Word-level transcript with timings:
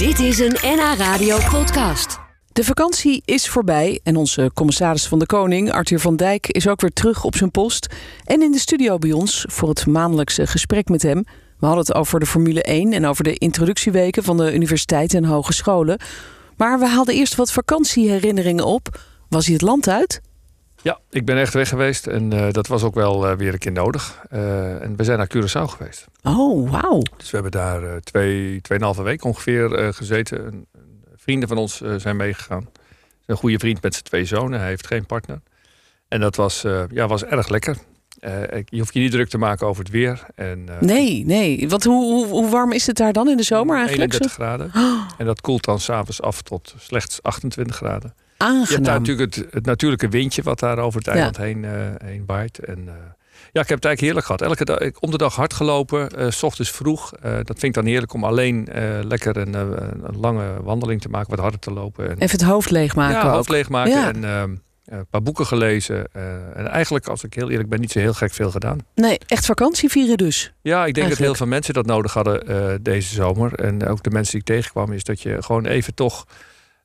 Dit 0.00 0.18
is 0.18 0.38
een 0.38 0.56
NH 0.62 0.94
Radio 0.98 1.38
podcast. 1.50 2.18
De 2.52 2.64
vakantie 2.64 3.22
is 3.24 3.48
voorbij 3.48 4.00
en 4.02 4.16
onze 4.16 4.50
commissaris 4.54 5.06
van 5.06 5.18
de 5.18 5.26
Koning, 5.26 5.72
Arthur 5.72 6.00
van 6.00 6.16
Dijk, 6.16 6.46
is 6.46 6.68
ook 6.68 6.80
weer 6.80 6.92
terug 6.92 7.24
op 7.24 7.36
zijn 7.36 7.50
post. 7.50 7.94
En 8.24 8.42
in 8.42 8.52
de 8.52 8.58
studio 8.58 8.98
bij 8.98 9.12
ons 9.12 9.44
voor 9.48 9.68
het 9.68 9.86
maandelijkse 9.86 10.46
gesprek 10.46 10.88
met 10.88 11.02
hem. 11.02 11.24
We 11.58 11.66
hadden 11.66 11.84
het 11.86 11.94
over 11.94 12.20
de 12.20 12.26
Formule 12.26 12.62
1 12.62 12.92
en 12.92 13.06
over 13.06 13.24
de 13.24 13.34
introductieweken 13.34 14.22
van 14.22 14.36
de 14.36 14.54
universiteiten 14.54 15.18
en 15.18 15.30
hogescholen. 15.30 16.00
Maar 16.56 16.78
we 16.78 16.86
haalden 16.86 17.14
eerst 17.14 17.34
wat 17.34 17.52
vakantieherinneringen 17.52 18.64
op. 18.64 19.00
Was 19.28 19.44
hij 19.44 19.54
het 19.54 19.62
land 19.62 19.88
uit? 19.88 20.20
Ja, 20.82 20.98
ik 21.10 21.24
ben 21.24 21.38
echt 21.38 21.54
weg 21.54 21.68
geweest 21.68 22.06
en 22.06 22.34
uh, 22.34 22.50
dat 22.50 22.66
was 22.66 22.82
ook 22.82 22.94
wel 22.94 23.30
uh, 23.30 23.36
weer 23.36 23.52
een 23.52 23.58
keer 23.58 23.72
nodig. 23.72 24.22
Uh, 24.32 24.82
en 24.82 24.96
we 24.96 25.04
zijn 25.04 25.18
naar 25.18 25.30
Curaçao 25.36 25.70
geweest. 25.70 26.06
Oh, 26.22 26.70
wauw. 26.70 27.02
Dus 27.16 27.30
we 27.30 27.38
hebben 27.40 27.50
daar 27.50 28.00
twee, 28.00 28.60
tweeënhalve 28.60 29.02
week 29.02 29.24
ongeveer 29.24 29.94
gezeten. 29.94 30.66
Vrienden 31.14 31.48
van 31.48 31.58
ons 31.58 31.82
zijn 31.96 32.16
meegegaan. 32.16 32.68
Een 33.26 33.36
goede 33.36 33.58
vriend 33.58 33.82
met 33.82 33.92
zijn 33.92 34.04
twee 34.04 34.24
zonen. 34.24 34.58
Hij 34.58 34.68
heeft 34.68 34.86
geen 34.86 35.06
partner. 35.06 35.40
En 36.08 36.20
dat 36.20 36.36
was, 36.36 36.64
ja, 36.90 37.06
was 37.06 37.24
erg 37.24 37.48
lekker. 37.48 37.76
je 38.64 38.78
hoeft 38.78 38.94
je 38.94 39.00
niet 39.00 39.12
druk 39.12 39.28
te 39.28 39.38
maken 39.38 39.66
over 39.66 39.82
het 39.82 39.92
weer. 39.92 40.26
En, 40.34 40.68
nee, 40.80 41.24
nee. 41.24 41.68
Want 41.68 41.84
hoe, 41.84 42.04
hoe, 42.04 42.26
hoe, 42.26 42.50
warm 42.50 42.72
is 42.72 42.86
het 42.86 42.96
daar 42.96 43.12
dan 43.12 43.28
in 43.28 43.36
de 43.36 43.42
zomer 43.42 43.76
eigenlijk? 43.76 44.12
31 44.12 44.32
graden. 44.32 44.70
Oh. 44.74 45.08
En 45.18 45.26
dat 45.26 45.40
koelt 45.40 45.64
dan 45.64 45.80
s'avonds 45.80 46.22
af 46.22 46.42
tot 46.42 46.74
slechts 46.78 47.22
28 47.22 47.76
graden. 47.76 48.14
Aangenaam. 48.40 48.66
Je 48.66 48.72
hebt 48.72 48.84
daar 48.84 48.98
natuurlijk 48.98 49.34
het, 49.34 49.46
het, 49.50 49.66
natuurlijke 49.66 50.08
windje 50.08 50.42
wat 50.42 50.58
daar 50.58 50.78
over 50.78 50.98
het 50.98 51.08
eiland 51.08 51.36
heen, 51.36 51.62
uh, 51.62 51.70
heen 52.04 52.22
waait. 52.26 52.58
En, 52.58 52.78
uh, 52.78 52.92
ja, 53.52 53.60
ik 53.60 53.68
heb 53.68 53.82
het 53.82 53.84
eigenlijk 53.84 54.00
heerlijk 54.00 54.26
gehad. 54.26 54.42
Elke 54.42 54.64
dag, 54.64 54.78
ik, 54.78 55.02
om 55.02 55.10
de 55.10 55.18
dag 55.18 55.34
hard 55.34 55.54
gelopen, 55.54 56.08
uh, 56.18 56.30
s 56.30 56.42
ochtends 56.42 56.70
vroeg. 56.70 57.10
dat 57.20 57.44
vind 57.46 57.62
ik 57.62 57.74
dan 57.74 57.84
heerlijk 57.84 58.12
om 58.12 58.24
alleen 58.24 58.68
lekker 59.02 59.36
een, 59.36 59.54
een, 59.54 60.16
lange 60.16 60.62
wandeling 60.62 61.00
te 61.00 61.08
maken, 61.08 61.30
wat 61.30 61.38
harder 61.38 61.60
te 61.60 61.72
lopen. 61.72 62.04
En, 62.10 62.18
Even 62.18 62.38
het 62.38 62.48
hoofd 62.48 62.70
leegmaken. 62.70 63.16
Ja, 63.16 63.26
ook. 63.26 63.34
hoofd 63.34 63.48
leegmaken. 63.48 63.92
Ja. 63.92 64.12
En, 64.12 64.62
een 64.84 65.06
paar 65.10 65.22
boeken 65.22 65.46
gelezen. 65.46 66.06
en 66.54 66.68
eigenlijk, 66.68 67.06
als 67.06 67.24
ik 67.24 67.34
heel 67.34 67.50
eerlijk 67.50 67.68
ben, 67.68 67.80
niet 67.80 67.92
zo 67.92 67.98
heel 67.98 68.14
gek 68.14 68.32
veel 68.32 68.50
gedaan. 68.50 68.78
Nee, 68.94 69.18
echt 69.26 69.46
vakantie 69.46 69.88
vieren 69.88 70.16
dus. 70.16 70.52
Ja, 70.62 70.86
ik 70.86 70.94
denk 70.94 71.06
eigenlijk. 71.06 71.08
dat 71.08 71.18
heel 71.18 71.34
veel 71.34 71.46
mensen 71.46 71.74
dat 71.74 71.86
nodig 71.86 72.12
hadden 72.12 72.82
deze 72.82 73.14
zomer. 73.14 73.54
En 73.54 73.86
ook 73.86 74.02
de 74.02 74.10
mensen 74.10 74.32
die 74.32 74.40
ik 74.40 74.46
tegenkwam, 74.46 74.92
is 74.92 75.04
dat 75.04 75.22
je 75.22 75.42
gewoon 75.42 75.66
even 75.66 75.94
toch 75.94 76.26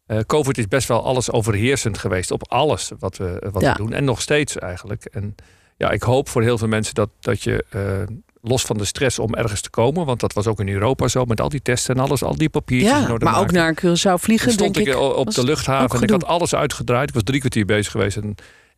uh, 0.07 0.19
COVID 0.27 0.57
is 0.57 0.67
best 0.67 0.87
wel 0.87 1.03
alles 1.03 1.31
overheersend 1.31 1.97
geweest 1.97 2.31
op 2.31 2.51
alles 2.51 2.91
wat 2.99 3.17
we, 3.17 3.41
wat 3.51 3.61
ja. 3.61 3.71
we 3.71 3.77
doen. 3.77 3.93
En 3.93 4.03
nog 4.03 4.21
steeds 4.21 4.57
eigenlijk. 4.57 5.05
En 5.05 5.35
ja, 5.77 5.91
ik 5.91 6.03
hoop 6.03 6.29
voor 6.29 6.41
heel 6.41 6.57
veel 6.57 6.67
mensen 6.67 6.93
dat, 6.93 7.09
dat 7.19 7.43
je 7.43 7.65
uh, 7.75 8.17
los 8.41 8.61
van 8.63 8.77
de 8.77 8.85
stress 8.85 9.19
om 9.19 9.33
ergens 9.33 9.61
te 9.61 9.69
komen, 9.69 10.05
want 10.05 10.19
dat 10.19 10.33
was 10.33 10.47
ook 10.47 10.59
in 10.59 10.69
Europa 10.69 11.07
zo 11.07 11.25
met 11.25 11.41
al 11.41 11.49
die 11.49 11.61
testen 11.61 11.95
en 11.95 12.01
alles, 12.01 12.23
al 12.23 12.35
die 12.35 12.49
papiertjes. 12.49 12.91
Ja, 12.91 13.07
maar 13.07 13.19
maken. 13.19 13.39
ook 13.39 13.51
naar 13.51 13.77
Curaçao 13.81 14.21
vliegen, 14.21 14.51
stond 14.51 14.73
denk 14.73 14.87
ik. 14.87 14.93
ik. 14.93 14.99
op 14.99 15.31
de 15.31 15.43
luchthaven 15.43 15.97
en 15.97 16.03
ik 16.03 16.09
had 16.09 16.25
alles 16.25 16.55
uitgedraaid. 16.55 17.07
Ik 17.07 17.13
was 17.13 17.23
drie 17.23 17.39
kwartier 17.39 17.65
bezig 17.65 17.91
geweest 17.91 18.17
en 18.17 18.35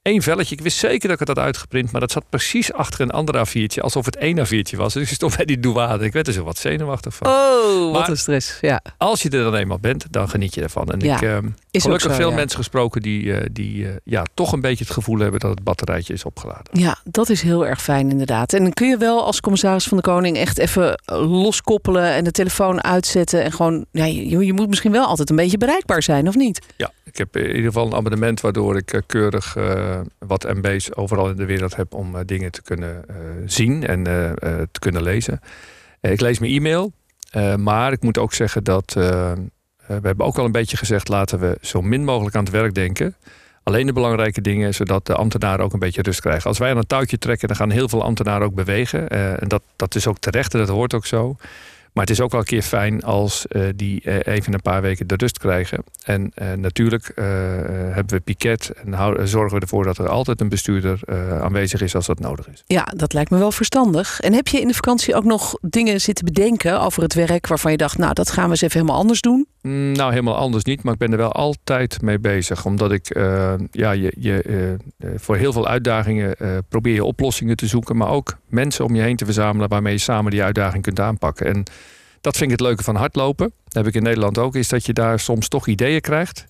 één 0.08 0.22
velletje. 0.22 0.55
Ik 0.55 0.61
wist 0.61 0.77
zeker 0.77 1.09
dat 1.09 1.22
ik 1.22 1.27
het 1.27 1.38
had 1.38 1.45
uitgeprint, 1.45 1.91
maar 1.91 2.02
dat 2.02 2.11
zat 2.11 2.23
precies 2.30 2.73
achter 2.73 3.02
een 3.02 3.11
ander 3.11 3.47
A4'tje, 3.47 3.81
alsof 3.81 4.05
het 4.05 4.16
één 4.16 4.45
A4'tje 4.45 4.77
was. 4.77 4.94
Dus 4.94 5.09
ik 5.09 5.16
stond 5.16 5.36
bij 5.36 5.45
die 5.45 5.59
douane. 5.59 6.05
Ik 6.05 6.13
werd 6.13 6.27
er 6.27 6.33
zo 6.33 6.44
wat 6.44 6.58
zenuwachtig 6.58 7.16
van. 7.16 7.27
Oh, 7.27 7.91
maar 7.91 8.00
wat 8.00 8.09
een 8.09 8.17
stress. 8.17 8.58
Ja. 8.61 8.81
Als 8.97 9.22
je 9.22 9.30
er 9.30 9.44
dan 9.44 9.55
eenmaal 9.55 9.80
bent, 9.80 10.05
dan 10.09 10.30
geniet 10.30 10.53
je 10.53 10.61
ervan. 10.61 10.91
En 10.91 11.00
Ja, 11.00 11.22
ik 11.22 11.23
ook 11.23 11.81
gelukkig 11.81 12.11
zo, 12.11 12.17
veel 12.17 12.30
ja. 12.30 12.35
mensen 12.35 12.58
gesproken 12.58 13.02
die, 13.02 13.23
uh, 13.23 13.45
die 13.52 13.75
uh, 13.75 13.89
ja, 14.03 14.23
toch 14.33 14.52
een 14.52 14.61
beetje 14.61 14.83
het 14.83 14.94
gevoel 14.94 15.19
hebben 15.19 15.39
dat 15.39 15.50
het 15.50 15.63
batterijtje 15.63 16.13
is 16.13 16.25
opgeladen. 16.25 16.80
Ja, 16.80 16.97
dat 17.03 17.30
is 17.30 17.41
heel 17.41 17.67
erg 17.67 17.81
fijn 17.81 18.09
inderdaad. 18.09 18.53
En 18.53 18.63
dan 18.63 18.73
kun 18.73 18.89
je 18.89 18.97
wel 18.97 19.25
als 19.25 19.39
commissaris 19.39 19.88
van 19.88 19.97
de 19.97 20.03
Koning 20.03 20.38
echt 20.38 20.58
even 20.58 21.02
loskoppelen 21.05 22.13
en 22.13 22.23
de 22.23 22.31
telefoon 22.31 22.83
uitzetten. 22.83 23.44
En 23.44 23.52
gewoon, 23.52 23.85
ja, 23.91 24.05
je, 24.05 24.45
je 24.45 24.53
moet 24.53 24.69
misschien 24.69 24.91
wel 24.91 25.05
altijd 25.05 25.30
een 25.30 25.35
beetje 25.35 25.58
bereikbaar 25.58 26.03
zijn, 26.03 26.28
of 26.28 26.35
niet? 26.35 26.66
Ja, 26.78 26.91
ik 27.03 27.17
heb 27.17 27.38
in 27.38 27.47
ieder 27.47 27.63
geval 27.63 27.85
een 27.85 27.95
abonnement 27.95 28.41
waardoor 28.41 28.78
ik 28.78 28.94
uh, 28.94 29.02
keurig 29.05 29.55
wat 30.20 30.44
MB's 30.44 30.90
overal 30.94 31.30
in 31.30 31.36
de 31.36 31.45
wereld 31.45 31.76
heb 31.76 31.94
om 31.94 32.25
dingen 32.25 32.52
te 32.52 32.62
kunnen 32.62 33.06
zien 33.46 33.88
en 33.88 34.03
te 34.72 34.80
kunnen 34.80 35.03
lezen. 35.03 35.40
ik 36.02 36.22
lees 36.22 36.40
mijn 36.40 36.52
e-mail, 36.52 36.91
maar 37.58 37.91
ik 37.91 38.02
moet 38.02 38.18
ook 38.18 38.34
zeggen 38.34 38.63
dat 38.63 38.94
we 38.94 40.08
hebben 40.08 40.25
ook 40.25 40.38
al 40.38 40.46
een 40.46 40.52
beetje 40.52 40.78
gezegd, 40.78 41.08
laten 41.08 41.40
we 41.40 41.58
zo 41.62 41.81
min 41.81 42.03
mogelijk 42.03 42.35
aan 42.35 42.44
het 42.44 42.53
werk 42.53 42.74
denken. 42.74 43.16
Alleen 43.63 43.85
de 43.85 43.94
belangrijke 43.94 44.41
dingen, 44.41 44.74
zodat 44.74 45.06
de 45.06 45.16
ambtenaren 45.16 45.66
ook 45.66 45.74
een 45.74 45.80
beetje 45.80 46.02
rust 46.02 46.22
krijgen. 46.22 46.50
Als 46.50 46.58
wij 46.58 46.69
aan 46.69 46.78
een 46.78 46.88
touwtje 46.88 47.18
trekken, 47.18 47.47
dan 47.47 47.58
gaan 47.58 47.69
heel 47.69 47.90
veel 47.90 48.03
ambtenaren 48.03 48.46
ook 48.46 48.56
bewegen. 48.56 49.09
En 49.40 49.47
dat, 49.47 49.62
dat 49.75 49.96
is 49.96 50.08
ook 50.08 50.18
terecht 50.18 50.53
en 50.53 50.59
dat 50.59 50.69
hoort 50.69 50.94
ook 50.94 51.06
zo. 51.06 51.35
Maar 51.97 52.06
het 52.06 52.16
is 52.16 52.22
ook 52.22 52.31
wel 52.31 52.40
een 52.40 52.46
keer 52.46 52.62
fijn 52.62 53.03
als 53.03 53.46
uh, 53.50 53.68
die 53.75 54.02
uh, 54.03 54.16
even 54.24 54.53
een 54.53 54.62
paar 54.62 54.81
weken 54.81 55.08
de 55.08 55.16
rust 55.16 55.40
krijgen. 55.40 55.84
En 56.03 56.31
natuurlijk 56.56 57.12
hebben 57.16 58.16
we 58.16 58.19
piket 58.19 58.72
en 58.85 58.94
houden, 58.94 59.28
zorgen 59.28 59.56
we 59.56 59.62
ervoor 59.62 59.84
dat 59.84 59.97
er 59.97 60.09
altijd 60.09 60.41
een 60.41 60.50
bestuurder 60.50 61.00
aanwezig 61.41 61.81
is 61.81 61.96
als 61.96 62.06
dat 62.06 62.19
nodig 62.19 62.50
is. 62.50 62.63
Ja, 62.68 62.88
dat 62.96 63.13
lijkt 63.13 63.30
me 63.30 63.38
wel 63.38 63.52
verstandig. 63.52 64.19
En 64.19 64.34
heb 64.34 64.47
je 64.47 64.62
in 64.62 64.68
de 64.68 64.74
vakantie 64.74 65.16
ook 65.16 65.24
nog 65.24 65.58
dingen 65.62 66.02
zitten 66.02 66.25
bedenken 66.25 66.81
over 66.81 67.03
het 67.03 67.13
werk 67.13 67.47
waarvan 67.47 67.72
je 67.72 67.78
dacht, 67.78 67.97
nou 67.97 68.14
dat 68.14 68.31
gaan 68.31 68.46
we 68.46 68.50
eens 68.50 68.62
even 68.62 68.79
helemaal 68.79 69.00
anders 69.00 69.22
doen? 69.22 69.47
Mm, 69.67 69.91
nou, 69.91 70.09
helemaal 70.09 70.35
anders 70.35 70.63
niet, 70.63 70.83
maar 70.83 70.94
ik 70.94 71.00
ben 71.00 71.11
er 71.11 71.17
wel 71.17 71.31
altijd 71.31 72.01
mee 72.01 72.19
bezig. 72.19 72.66
Omdat 72.66 72.91
ik, 72.91 73.16
uh, 73.16 73.53
ja, 73.72 73.91
je, 73.91 74.13
je, 74.19 74.44
uh, 75.00 75.09
voor 75.17 75.35
heel 75.35 75.53
veel 75.53 75.67
uitdagingen 75.67 76.35
uh, 76.39 76.57
probeer 76.69 76.94
je 76.94 77.03
oplossingen 77.03 77.55
te 77.55 77.67
zoeken, 77.67 77.97
maar 77.97 78.09
ook 78.09 78.38
mensen 78.47 78.85
om 78.85 78.95
je 78.95 79.01
heen 79.01 79.16
te 79.16 79.25
verzamelen 79.25 79.69
waarmee 79.69 79.94
je 79.94 80.00
samen 80.00 80.31
die 80.31 80.44
uitdaging 80.44 80.83
kunt 80.83 81.00
aanpakken. 81.00 81.45
En 81.45 81.63
dat 82.22 82.38
vind 82.38 82.51
ik 82.51 82.57
het 82.57 82.67
leuke 82.67 82.83
van 82.83 82.95
hardlopen. 82.95 83.51
Dat 83.63 83.73
heb 83.73 83.88
ik 83.88 83.94
in 83.94 84.03
Nederland 84.03 84.38
ook, 84.38 84.55
is 84.55 84.69
dat 84.69 84.85
je 84.85 84.94
daar 84.94 85.19
soms 85.19 85.47
toch 85.47 85.67
ideeën 85.67 86.01
krijgt 86.01 86.45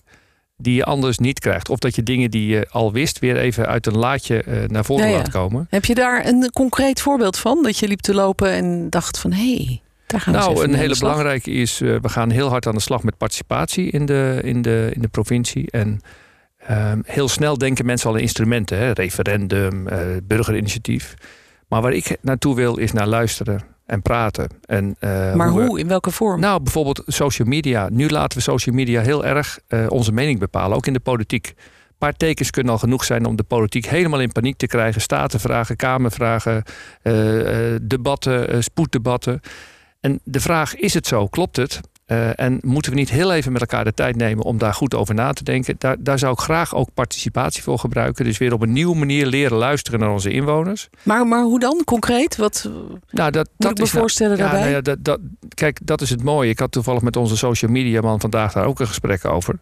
die 0.56 0.74
je 0.74 0.84
anders 0.84 1.18
niet 1.18 1.38
krijgt. 1.38 1.68
Of 1.68 1.78
dat 1.78 1.94
je 1.94 2.02
dingen 2.02 2.30
die 2.30 2.46
je 2.46 2.66
al 2.70 2.92
wist 2.92 3.18
weer 3.18 3.36
even 3.36 3.66
uit 3.66 3.86
een 3.86 3.98
laadje 3.98 4.66
naar 4.66 4.84
voren 4.84 5.08
ja. 5.08 5.16
laat 5.16 5.30
komen. 5.30 5.66
Heb 5.70 5.84
je 5.84 5.94
daar 5.94 6.26
een 6.26 6.50
concreet 6.52 7.00
voorbeeld 7.00 7.38
van? 7.38 7.62
Dat 7.62 7.78
je 7.78 7.88
liep 7.88 8.00
te 8.00 8.14
lopen 8.14 8.50
en 8.50 8.90
dacht 8.90 9.18
van, 9.18 9.32
hé... 9.32 9.54
Hey, 9.54 9.80
nou, 10.26 10.64
een 10.64 10.74
hele 10.74 10.96
belangrijke 10.98 11.50
is, 11.50 11.80
uh, 11.80 11.96
we 12.00 12.08
gaan 12.08 12.30
heel 12.30 12.48
hard 12.48 12.66
aan 12.66 12.74
de 12.74 12.80
slag 12.80 13.02
met 13.02 13.16
participatie 13.16 13.90
in 13.90 14.06
de, 14.06 14.40
in 14.42 14.62
de, 14.62 14.90
in 14.94 15.00
de 15.00 15.08
provincie. 15.08 15.70
En 15.70 16.00
uh, 16.70 16.92
heel 17.04 17.28
snel 17.28 17.58
denken 17.58 17.86
mensen 17.86 18.08
al 18.08 18.14
aan 18.14 18.20
instrumenten, 18.20 18.78
hè? 18.78 18.90
referendum, 18.90 19.88
uh, 19.88 19.98
burgerinitiatief. 20.22 21.14
Maar 21.68 21.82
waar 21.82 21.92
ik 21.92 22.16
naartoe 22.20 22.54
wil 22.54 22.78
is 22.78 22.92
naar 22.92 23.06
luisteren 23.06 23.60
en 23.86 24.02
praten. 24.02 24.48
En, 24.64 24.96
uh, 25.00 25.34
maar 25.34 25.48
hoe, 25.48 25.72
we, 25.74 25.80
in 25.80 25.88
welke 25.88 26.10
vorm? 26.10 26.40
Nou, 26.40 26.62
bijvoorbeeld 26.62 27.02
social 27.06 27.48
media. 27.48 27.88
Nu 27.90 28.08
laten 28.08 28.38
we 28.38 28.44
social 28.44 28.74
media 28.74 29.00
heel 29.00 29.24
erg 29.26 29.58
onze 29.88 30.12
mening 30.12 30.38
bepalen, 30.38 30.76
ook 30.76 30.86
in 30.86 30.92
de 30.92 31.00
politiek. 31.00 31.46
Een 31.46 32.06
paar 32.06 32.16
tekens 32.16 32.50
kunnen 32.50 32.72
al 32.72 32.78
genoeg 32.78 33.04
zijn 33.04 33.24
om 33.24 33.36
de 33.36 33.42
politiek 33.42 33.86
helemaal 33.86 34.20
in 34.20 34.32
paniek 34.32 34.56
te 34.56 34.66
krijgen. 34.66 35.00
Statenvragen, 35.00 35.76
kamervragen, 35.76 36.62
debatten, 37.82 38.64
spoeddebatten. 38.64 39.40
En 40.00 40.20
de 40.24 40.40
vraag, 40.40 40.76
is 40.76 40.94
het 40.94 41.06
zo? 41.06 41.26
Klopt 41.26 41.56
het? 41.56 41.80
Uh, 42.06 42.40
en 42.40 42.58
moeten 42.62 42.92
we 42.92 42.98
niet 42.98 43.10
heel 43.10 43.32
even 43.32 43.52
met 43.52 43.60
elkaar 43.60 43.84
de 43.84 43.94
tijd 43.94 44.16
nemen 44.16 44.44
om 44.44 44.58
daar 44.58 44.74
goed 44.74 44.94
over 44.94 45.14
na 45.14 45.32
te 45.32 45.44
denken? 45.44 45.74
Daar, 45.78 45.96
daar 45.98 46.18
zou 46.18 46.32
ik 46.32 46.38
graag 46.38 46.74
ook 46.74 46.88
participatie 46.94 47.62
voor 47.62 47.78
gebruiken. 47.78 48.24
Dus 48.24 48.38
weer 48.38 48.52
op 48.52 48.62
een 48.62 48.72
nieuwe 48.72 48.96
manier 48.96 49.26
leren 49.26 49.56
luisteren 49.56 50.00
naar 50.00 50.10
onze 50.10 50.30
inwoners. 50.30 50.88
Maar, 51.02 51.26
maar 51.26 51.42
hoe 51.42 51.60
dan 51.60 51.82
concreet? 51.84 52.36
Wat 52.36 52.70
nou, 53.10 53.30
dat, 53.30 53.48
moet 53.48 53.54
dat 53.56 53.70
ik 53.70 53.78
me 53.78 53.84
is 53.84 53.90
voorstellen 53.90 54.38
nou, 54.38 54.50
daarbij? 54.50 54.70
Ja, 54.70 54.80
nou 54.80 54.84
ja, 54.86 54.94
dat, 54.94 55.04
dat, 55.04 55.20
kijk, 55.54 55.78
dat 55.82 56.00
is 56.00 56.10
het 56.10 56.22
mooie. 56.22 56.50
Ik 56.50 56.58
had 56.58 56.72
toevallig 56.72 57.02
met 57.02 57.16
onze 57.16 57.36
social 57.36 57.70
media 57.70 58.00
man 58.00 58.20
vandaag 58.20 58.52
daar 58.52 58.66
ook 58.66 58.80
een 58.80 58.86
gesprek 58.86 59.24
over. 59.24 59.58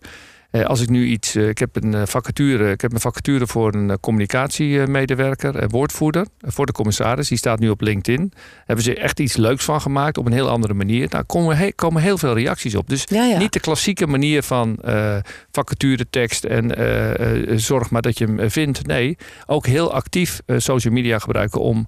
Uh, 0.57 0.65
als 0.65 0.81
ik 0.81 0.89
nu 0.89 1.07
iets, 1.07 1.37
uh, 1.37 1.49
ik 1.49 1.59
heb 1.59 1.77
een 1.77 2.07
vacature, 2.07 2.71
ik 2.71 2.81
heb 2.81 2.93
een 2.93 3.01
vacature 3.01 3.47
voor 3.47 3.75
een 3.75 4.01
communicatiemedewerker, 4.01 5.69
woordvoerder 5.69 6.27
voor 6.41 6.67
de 6.67 6.73
commissaris. 6.73 7.29
Die 7.29 7.39
staat 7.39 7.59
nu 7.59 7.69
op 7.69 7.81
LinkedIn. 7.81 8.33
Hebben 8.65 8.85
ze 8.85 8.95
echt 8.95 9.21
iets 9.21 9.37
leuks 9.37 9.65
van 9.65 9.81
gemaakt 9.81 10.19
op 10.19 10.27
een 10.27 10.33
heel 10.33 10.49
andere 10.49 10.75
manier. 10.75 11.07
Nou, 11.11 11.25
komen, 11.25 11.57
he, 11.57 11.73
komen 11.73 12.03
heel 12.03 12.19
veel 12.19 12.35
reacties 12.35 12.75
op. 12.75 12.89
Dus 12.89 13.05
ja, 13.09 13.25
ja. 13.25 13.39
niet 13.39 13.53
de 13.53 13.61
klassieke 13.61 14.07
manier 14.07 14.43
van 14.43 14.79
uh, 14.85 15.17
vacature 15.51 16.07
tekst 16.11 16.45
en 16.45 16.81
uh, 16.81 17.59
zorg 17.59 17.91
maar 17.91 18.03
dat 18.03 18.19
je 18.19 18.25
hem 18.25 18.51
vindt. 18.51 18.87
Nee, 18.87 19.17
ook 19.47 19.67
heel 19.67 19.93
actief 19.93 20.41
social 20.57 20.93
media 20.93 21.19
gebruiken 21.19 21.61
om 21.61 21.87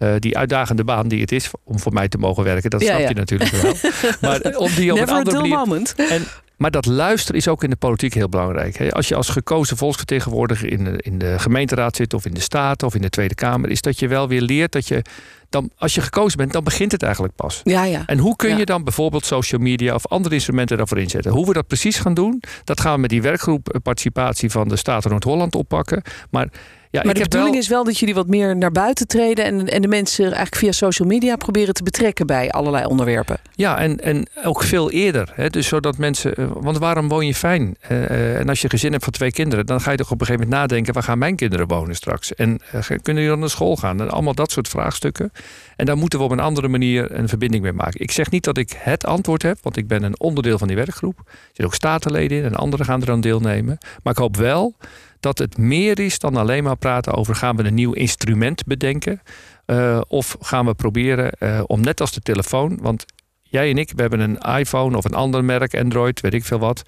uh, 0.00 0.14
die 0.18 0.38
uitdagende 0.38 0.84
baan 0.84 1.08
die 1.08 1.20
het 1.20 1.32
is 1.32 1.50
om 1.64 1.78
voor 1.78 1.92
mij 1.92 2.08
te 2.08 2.18
mogen 2.18 2.44
werken. 2.44 2.70
Dat 2.70 2.80
Ja, 2.80 2.86
snap 2.86 3.00
ja. 3.00 3.08
je 3.08 3.14
natuurlijk 3.14 3.50
wel. 3.50 3.74
Maar 4.20 4.56
om 4.56 4.74
die 4.74 4.92
op 4.92 4.98
Never 4.98 5.14
een 5.14 5.18
andere 5.18 5.40
manier... 5.40 5.56
moment. 5.56 5.94
En, 5.94 6.26
maar 6.60 6.70
dat 6.70 6.86
luisteren 6.86 7.40
is 7.40 7.48
ook 7.48 7.62
in 7.64 7.70
de 7.70 7.76
politiek 7.76 8.14
heel 8.14 8.28
belangrijk. 8.28 8.92
Als 8.92 9.08
je 9.08 9.14
als 9.14 9.28
gekozen 9.28 9.76
volksvertegenwoordiger 9.76 10.72
in 10.72 10.84
de, 10.84 10.96
in 10.96 11.18
de 11.18 11.38
gemeenteraad 11.38 11.96
zit... 11.96 12.14
of 12.14 12.26
in 12.26 12.34
de 12.34 12.40
Staten 12.40 12.86
of 12.86 12.94
in 12.94 13.00
de 13.00 13.08
Tweede 13.08 13.34
Kamer... 13.34 13.70
is 13.70 13.80
dat 13.80 13.98
je 13.98 14.08
wel 14.08 14.28
weer 14.28 14.40
leert 14.40 14.72
dat 14.72 14.88
je... 14.88 15.02
Dan, 15.48 15.70
als 15.76 15.94
je 15.94 16.00
gekozen 16.00 16.38
bent, 16.38 16.52
dan 16.52 16.64
begint 16.64 16.92
het 16.92 17.02
eigenlijk 17.02 17.34
pas. 17.34 17.60
Ja, 17.64 17.84
ja. 17.84 18.02
En 18.06 18.18
hoe 18.18 18.36
kun 18.36 18.50
Ja. 18.50 18.56
je 18.56 18.64
dan 18.64 18.84
bijvoorbeeld 18.84 19.24
social 19.24 19.60
media 19.60 19.94
of 19.94 20.06
andere 20.06 20.34
instrumenten 20.34 20.76
daarvoor 20.76 20.98
inzetten? 20.98 21.32
Hoe 21.32 21.46
we 21.46 21.52
dat 21.52 21.66
precies 21.66 21.98
gaan 21.98 22.14
doen, 22.14 22.42
dat 22.64 22.80
gaan 22.80 22.94
we 22.94 23.00
met 23.00 23.10
die 23.10 23.22
werkgroep 23.22 23.78
participatie 23.82 24.50
van 24.50 24.68
de 24.68 24.76
Staten 24.76 25.10
Noord-Holland 25.10 25.54
oppakken. 25.54 26.02
Maar 26.30 26.48
Ja, 26.92 27.02
maar 27.04 27.14
de 27.14 27.20
bedoeling 27.20 27.56
is 27.56 27.68
wel 27.68 27.84
dat 27.84 27.98
jullie 27.98 28.14
wat 28.14 28.26
meer 28.26 28.56
naar 28.56 28.72
buiten 28.72 29.06
treden 29.06 29.44
en, 29.44 29.68
en 29.68 29.82
de 29.82 29.88
mensen 29.88 30.24
eigenlijk 30.24 30.56
via 30.56 30.72
social 30.72 31.08
media 31.08 31.36
proberen 31.36 31.74
te 31.74 31.82
betrekken 31.82 32.26
bij 32.26 32.50
allerlei 32.50 32.84
onderwerpen. 32.84 33.38
Ja, 33.54 33.78
en, 33.78 34.00
en 34.00 34.26
ook 34.44 34.62
veel 34.62 34.90
eerder. 34.90 35.32
Hè? 35.34 35.50
Dus 35.50 35.66
zodat 35.66 35.98
mensen. 35.98 36.34
Eh, 36.34 36.46
want 36.52 36.78
waarom 36.78 37.08
woon 37.08 37.26
je 37.26 37.34
fijn? 37.34 37.76
Uh, 37.90 38.38
en 38.38 38.48
als 38.48 38.60
je 38.60 38.68
gezin 38.68 38.92
hebt 38.92 39.04
van 39.04 39.12
twee 39.12 39.32
kinderen, 39.32 39.66
dan 39.66 39.80
ga 39.80 39.90
je 39.90 39.96
toch 39.96 40.10
op 40.10 40.20
een 40.20 40.26
gegeven 40.26 40.48
moment 40.48 40.60
nadenken: 40.60 40.94
waar 40.94 41.02
gaan 41.02 41.18
mijn 41.18 41.36
kinderen 41.36 41.66
wonen 41.66 41.94
straks? 41.94 42.34
En 42.34 42.60
uh, 42.74 42.80
kunnen 42.80 43.22
die 43.22 43.26
dan 43.26 43.38
naar 43.38 43.50
school 43.50 43.76
gaan? 43.76 44.00
En 44.00 44.10
allemaal 44.10 44.34
dat 44.34 44.50
soort 44.50 44.68
vraagstukken. 44.68 45.32
En 45.76 45.86
daar 45.86 45.96
moeten 45.96 46.18
we 46.18 46.24
op 46.24 46.30
een 46.30 46.40
andere 46.40 46.68
manier 46.68 47.18
een 47.18 47.28
verbinding 47.28 47.62
mee 47.62 47.72
maken. 47.72 48.00
Ik 48.00 48.10
zeg 48.10 48.30
niet 48.30 48.44
dat 48.44 48.58
ik 48.58 48.76
het 48.78 49.06
antwoord 49.06 49.42
heb, 49.42 49.58
want 49.62 49.76
ik 49.76 49.86
ben 49.86 50.02
een 50.02 50.20
onderdeel 50.20 50.58
van 50.58 50.68
die 50.68 50.76
werkgroep. 50.76 51.18
Er 51.18 51.34
zitten 51.46 51.64
ook 51.64 51.74
statenleden 51.74 52.38
in 52.38 52.44
en 52.44 52.54
anderen 52.54 52.86
gaan 52.86 53.02
er 53.02 53.10
aan 53.10 53.20
deelnemen. 53.20 53.78
Maar 54.02 54.12
ik 54.12 54.18
hoop 54.18 54.36
wel 54.36 54.74
dat 55.20 55.38
het 55.38 55.58
meer 55.58 55.98
is 55.98 56.18
dan 56.18 56.36
alleen 56.36 56.64
maar 56.64 56.76
praten 56.76 57.14
over 57.14 57.34
gaan 57.34 57.56
we 57.56 57.64
een 57.64 57.74
nieuw 57.74 57.92
instrument 57.92 58.64
bedenken. 58.64 59.20
Uh, 59.66 60.00
of 60.08 60.36
gaan 60.40 60.66
we 60.66 60.74
proberen 60.74 61.32
uh, 61.38 61.60
om 61.66 61.80
net 61.80 62.00
als 62.00 62.12
de 62.12 62.20
telefoon, 62.20 62.78
want 62.82 63.04
jij 63.42 63.70
en 63.70 63.78
ik, 63.78 63.92
we 63.94 64.00
hebben 64.00 64.20
een 64.20 64.38
iPhone 64.58 64.96
of 64.96 65.04
een 65.04 65.14
ander 65.14 65.44
merk, 65.44 65.74
Android, 65.74 66.20
weet 66.20 66.34
ik 66.34 66.44
veel 66.44 66.58
wat. 66.58 66.82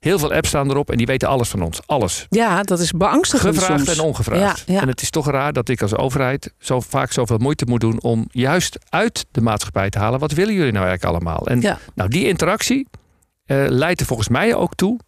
Heel 0.00 0.18
veel 0.18 0.32
apps 0.32 0.48
staan 0.48 0.70
erop 0.70 0.90
en 0.90 0.96
die 0.96 1.06
weten 1.06 1.28
alles 1.28 1.48
van 1.48 1.62
ons. 1.62 1.80
Alles. 1.86 2.26
Ja, 2.30 2.62
dat 2.62 2.80
is 2.80 2.92
beangstigend 2.92 3.58
Gevraagd 3.58 3.88
en 3.88 4.00
ongevraagd. 4.00 4.62
Ja, 4.66 4.74
ja. 4.74 4.80
En 4.80 4.88
het 4.88 5.02
is 5.02 5.10
toch 5.10 5.30
raar 5.30 5.52
dat 5.52 5.68
ik 5.68 5.82
als 5.82 5.96
overheid 5.96 6.52
zo 6.58 6.80
vaak 6.80 7.12
zoveel 7.12 7.38
moeite 7.38 7.64
moet 7.64 7.80
doen... 7.80 8.02
om 8.02 8.26
juist 8.30 8.78
uit 8.88 9.26
de 9.30 9.40
maatschappij 9.40 9.90
te 9.90 9.98
halen... 9.98 10.20
wat 10.20 10.32
willen 10.32 10.54
jullie 10.54 10.72
nou 10.72 10.86
eigenlijk 10.86 11.14
allemaal? 11.14 11.46
En 11.46 11.60
ja. 11.60 11.78
nou, 11.94 12.10
die 12.10 12.26
interactie 12.26 12.86
uh, 13.46 13.66
leidt 13.68 14.00
er 14.00 14.06
volgens 14.06 14.28
mij 14.28 14.54
ook 14.54 14.74
toe 14.74 14.98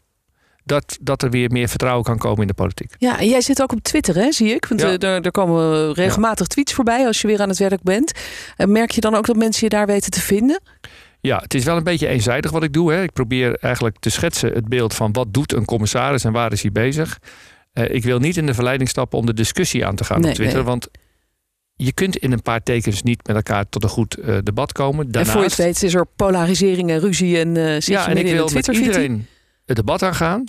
dat, 0.69 0.99
dat 1.01 1.23
er 1.23 1.31
weer 1.31 1.51
meer 1.51 1.69
vertrouwen 1.69 2.05
kan 2.05 2.19
komen 2.19 2.41
in 2.41 2.47
de 2.47 2.55
politiek. 2.55 2.95
Ja, 2.99 3.19
en 3.19 3.29
jij 3.29 3.41
zit 3.41 3.63
ook 3.63 3.73
op 3.73 3.83
Twitter, 3.83 4.15
hè, 4.15 4.33
zie 4.33 4.55
ik. 4.55 4.67
Want 4.67 4.81
ja. 4.81 4.99
er, 4.99 5.23
er, 5.23 5.31
komen 5.31 5.93
regelmatig 5.93 6.47
tweets 6.47 6.73
voorbij 6.73 7.07
als 7.07 7.21
je 7.21 7.27
weer 7.27 7.41
aan 7.41 7.49
het 7.49 7.59
werk 7.59 7.83
bent. 7.83 8.13
merk 8.57 8.91
je 8.91 9.01
dan 9.01 9.15
ook 9.15 9.27
dat 9.27 9.37
mensen 9.37 9.65
je 9.65 9.69
daar 9.69 9.87
weten 9.87 10.11
te 10.11 10.21
vinden? 10.21 10.61
Ja, 11.21 11.39
het 11.39 11.55
is 11.55 11.65
wel 11.65 11.77
een 11.77 11.85
beetje 11.85 12.07
eenzijdig 12.07 12.51
wat 12.51 12.63
ik 12.63 12.73
doe. 12.73 12.93
Hè. 12.93 13.03
Ik 13.03 13.13
probeer 13.13 13.55
eigenlijk 13.55 13.97
te 13.99 14.11
schetsen 14.11 14.53
het 14.53 14.69
beeld 14.69 14.95
van 14.95 15.13
wat 15.13 15.35
doet 15.35 15.53
een 15.53 15.65
commissaris 15.65 16.25
en 16.25 16.33
waar 16.33 16.53
is 16.53 16.63
hij 16.63 16.73
bezig. 16.73 17.19
Uh, 17.75 17.95
ik 17.95 18.05
wil 18.05 18.19
niet 18.19 18.37
in 18.37 18.47
de 18.47 18.55
verleiding 18.55 18.89
stappen 18.89 19.19
om 19.19 19.27
de 19.27 19.35
discussie 19.35 19.87
aan 19.87 19.97
te 19.97 20.05
gaan 20.05 20.21
nee, 20.21 20.31
op 20.31 20.37
Twitter. 20.37 20.57
Nee. 20.57 20.67
Want 20.67 20.89
je 21.75 21.93
kunt 21.93 22.17
in 22.17 22.33
een 22.33 22.43
paar 22.43 22.63
tekens 22.63 23.03
niet 23.03 23.27
met 23.27 23.37
elkaar 23.37 23.69
tot 23.69 23.83
een 23.83 23.89
goed 23.89 24.19
uh, 24.19 24.39
debat 24.43 24.73
komen. 24.73 25.11
Daarnaast, 25.11 25.27
en 25.27 25.33
voor 25.33 25.43
je 25.43 25.49
het 25.49 25.57
weet 25.57 25.83
is 25.83 25.95
er 25.95 26.07
polarisering 26.17 26.91
en 26.91 27.01
ruzie 27.01 27.39
en 27.39 27.55
uh, 27.55 27.73
zit 27.73 27.87
ja, 27.87 28.09
en 28.09 28.17
ik 28.17 28.27
wil 28.27 28.49
met 28.55 28.67
iedereen 28.67 29.27
het 29.65 29.77
debat 29.77 30.03
aangaan. 30.03 30.45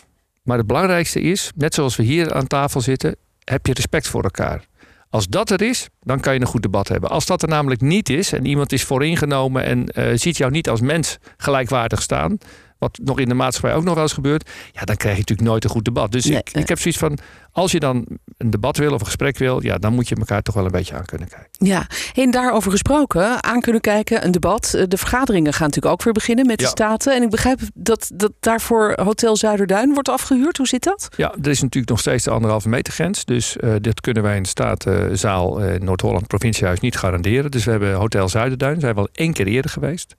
Maar 0.49 0.57
het 0.57 0.67
belangrijkste 0.67 1.21
is, 1.21 1.51
net 1.55 1.73
zoals 1.73 1.95
we 1.95 2.03
hier 2.03 2.33
aan 2.33 2.47
tafel 2.47 2.81
zitten, 2.81 3.15
heb 3.43 3.65
je 3.65 3.73
respect 3.73 4.07
voor 4.07 4.23
elkaar. 4.23 4.65
Als 5.09 5.27
dat 5.27 5.49
er 5.49 5.61
is, 5.61 5.87
dan 6.01 6.19
kan 6.19 6.33
je 6.33 6.39
een 6.39 6.45
goed 6.45 6.61
debat 6.61 6.87
hebben. 6.87 7.09
Als 7.09 7.25
dat 7.25 7.41
er 7.41 7.47
namelijk 7.47 7.81
niet 7.81 8.09
is 8.09 8.33
en 8.33 8.45
iemand 8.45 8.71
is 8.71 8.83
vooringenomen 8.83 9.63
en 9.63 9.89
uh, 9.93 10.11
ziet 10.13 10.37
jou 10.37 10.51
niet 10.51 10.69
als 10.69 10.81
mens 10.81 11.17
gelijkwaardig 11.37 12.01
staan, 12.01 12.37
wat 12.79 12.99
nog 13.03 13.19
in 13.19 13.27
de 13.27 13.33
maatschappij 13.33 13.77
ook 13.77 13.83
nog 13.83 13.93
wel 13.93 14.03
eens 14.03 14.13
gebeurt, 14.13 14.49
ja, 14.71 14.81
dan 14.81 14.95
krijg 14.95 15.15
je 15.15 15.19
natuurlijk 15.19 15.49
nooit 15.49 15.63
een 15.63 15.69
goed 15.69 15.85
debat. 15.85 16.11
Dus 16.11 16.25
nee, 16.25 16.37
ik, 16.37 16.49
ik 16.53 16.67
heb 16.67 16.79
zoiets 16.79 16.99
van, 16.99 17.17
als 17.51 17.71
je 17.71 17.79
dan 17.79 18.05
een 18.37 18.49
debat 18.49 18.77
wil 18.77 18.93
of 18.93 18.99
een 18.99 19.05
gesprek 19.05 19.37
wil, 19.37 19.63
ja, 19.63 19.77
dan 19.77 19.93
moet 19.93 20.07
je 20.07 20.15
elkaar 20.15 20.41
toch 20.41 20.55
wel 20.55 20.65
een 20.65 20.71
beetje 20.71 20.95
aan 20.95 21.05
kunnen 21.05 21.27
kijken. 21.27 21.49
Ja, 21.51 21.87
en 22.13 22.31
daarover 22.31 22.71
gesproken, 22.71 23.43
aan 23.43 23.61
kunnen 23.61 23.81
kijken, 23.81 24.25
een 24.25 24.31
debat. 24.31 24.85
De 24.87 24.97
vergaderingen 24.97 25.53
gaan 25.53 25.67
natuurlijk 25.67 25.93
ook 25.93 26.03
weer 26.03 26.13
beginnen 26.13 26.45
met 26.45 26.59
de 26.59 26.65
staten. 26.65 27.15
En 27.15 27.23
ik 27.23 27.29
begrijp 27.29 27.59
dat, 27.73 28.11
dat 28.13 28.31
daarvoor 28.39 28.93
Hotel 29.03 29.35
Zuiderduin 29.35 29.93
wordt 29.93 30.09
afgehuurd. 30.09 30.57
Hoe 30.57 30.67
zit 30.67 30.83
dat? 30.83 31.07
Ja, 31.15 31.33
er 31.41 31.49
is 31.49 31.61
natuurlijk 31.61 31.89
nog 31.89 31.99
steeds 31.99 32.23
de 32.23 32.29
anderhalve 32.29 32.69
meter 32.69 32.93
grens. 32.93 33.25
Dus 33.25 33.57
eh, 33.57 33.73
dit 33.81 34.01
kunnen 34.01 34.23
wij 34.23 34.35
in 34.35 34.43
de 34.43 34.49
Statenzaal 34.49 35.63
uh, 35.63 35.79
Noord-Holland 35.79 36.27
Provinciehuis 36.27 36.79
niet 36.79 36.97
garanderen. 36.97 37.51
Dus 37.51 37.63
we 37.63 37.71
hebben 37.71 37.93
Hotel 37.93 38.29
Zuiderduin, 38.29 38.79
zijn 38.79 38.93
we 38.93 38.99
al 38.99 39.09
één 39.11 39.33
keer 39.33 39.47
eerder 39.47 39.71
geweest. 39.71 40.15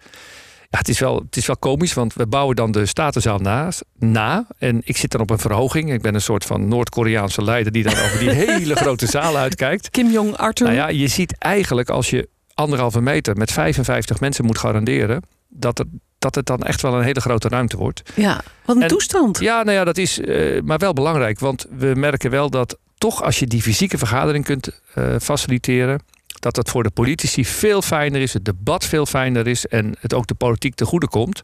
Ja, 0.72 0.78
het 0.78 0.88
is, 0.88 0.98
wel, 0.98 1.16
het 1.16 1.36
is 1.36 1.46
wel 1.46 1.56
komisch, 1.56 1.92
want 1.94 2.14
we 2.14 2.26
bouwen 2.26 2.56
dan 2.56 2.70
de 2.72 2.86
Statenzaal 2.86 3.38
naast, 3.38 3.84
na. 3.98 4.46
En 4.58 4.80
ik 4.84 4.96
zit 4.96 5.10
dan 5.10 5.20
op 5.20 5.30
een 5.30 5.38
verhoging. 5.38 5.92
Ik 5.92 6.02
ben 6.02 6.14
een 6.14 6.20
soort 6.20 6.44
van 6.44 6.68
Noord-Koreaanse 6.68 7.42
leider 7.44 7.72
die 7.72 7.82
dan 7.82 7.92
over 7.92 8.18
die 8.18 8.30
hele 8.46 8.74
grote 8.74 9.06
zaal 9.06 9.36
uitkijkt. 9.36 9.90
Kim 9.90 10.10
Jong-Arthur. 10.10 10.66
Nou 10.66 10.78
ja, 10.78 10.88
je 10.88 11.08
ziet 11.08 11.38
eigenlijk 11.38 11.88
als 11.90 12.10
je 12.10 12.28
anderhalve 12.54 13.00
meter 13.00 13.36
met 13.36 13.52
55 13.52 14.20
mensen 14.20 14.44
moet 14.44 14.58
garanderen, 14.58 15.22
dat 15.48 15.78
het, 15.78 15.86
dat 16.18 16.34
het 16.34 16.46
dan 16.46 16.62
echt 16.62 16.82
wel 16.82 16.94
een 16.94 17.04
hele 17.04 17.20
grote 17.20 17.48
ruimte 17.48 17.76
wordt. 17.76 18.02
Ja, 18.14 18.40
wat 18.64 18.76
een 18.76 18.82
En- 18.82 18.88
toestand. 18.88 19.38
Ja, 19.38 19.62
nou 19.62 19.76
ja, 19.76 19.84
dat 19.84 19.98
is 19.98 20.20
eh, 20.20 20.60
maar 20.62 20.78
wel 20.78 20.92
belangrijk. 20.92 21.38
Want 21.38 21.66
we 21.78 21.92
merken 21.96 22.30
wel 22.30 22.50
dat 22.50 22.78
toch 22.98 23.22
als 23.22 23.38
je 23.38 23.46
die 23.46 23.62
fysieke 23.62 23.98
vergadering 23.98 24.44
kunt 24.44 24.80
eh, 24.94 25.04
faciliteren, 25.20 26.00
dat 26.40 26.56
het 26.56 26.70
voor 26.70 26.82
de 26.82 26.90
politici 26.90 27.44
veel 27.44 27.82
fijner 27.82 28.20
is, 28.20 28.32
het 28.32 28.44
debat 28.44 28.84
veel 28.84 29.06
fijner 29.06 29.46
is 29.46 29.66
en 29.66 29.94
het 30.00 30.14
ook 30.14 30.26
de 30.26 30.34
politiek 30.34 30.74
te 30.74 30.84
goede 30.84 31.08
komt. 31.08 31.42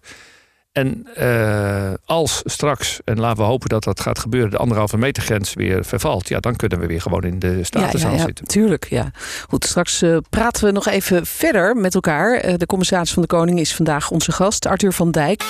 En 0.76 1.06
eh, 1.14 1.92
als 2.04 2.42
straks, 2.44 3.00
en 3.04 3.20
laten 3.20 3.38
we 3.38 3.42
hopen 3.42 3.68
dat 3.68 3.84
dat 3.84 4.00
gaat 4.00 4.18
gebeuren, 4.18 4.50
de 4.50 4.56
anderhalve 4.56 4.96
meter 4.96 5.22
grens 5.22 5.54
weer 5.54 5.84
vervalt, 5.84 6.28
ja, 6.28 6.40
dan 6.40 6.56
kunnen 6.56 6.78
we 6.78 6.86
weer 6.86 7.00
gewoon 7.00 7.22
in 7.22 7.38
de 7.38 7.64
statenzaal 7.64 8.10
ja, 8.10 8.16
ja, 8.16 8.24
zitten. 8.24 8.46
Tuurlijk, 8.46 8.86
ja. 8.88 9.10
Goed, 9.48 9.64
straks 9.64 10.02
eh, 10.02 10.16
praten 10.30 10.64
we 10.64 10.72
nog 10.72 10.86
even 10.86 11.26
verder 11.26 11.76
met 11.76 11.94
elkaar. 11.94 12.34
Eh, 12.34 12.54
de 12.56 12.66
commissaris 12.66 13.12
van 13.12 13.22
de 13.22 13.28
Koning 13.28 13.60
is 13.60 13.74
vandaag 13.74 14.10
onze 14.10 14.32
gast, 14.32 14.66
Arthur 14.66 14.92
van 14.92 15.10
Dijk. 15.10 15.44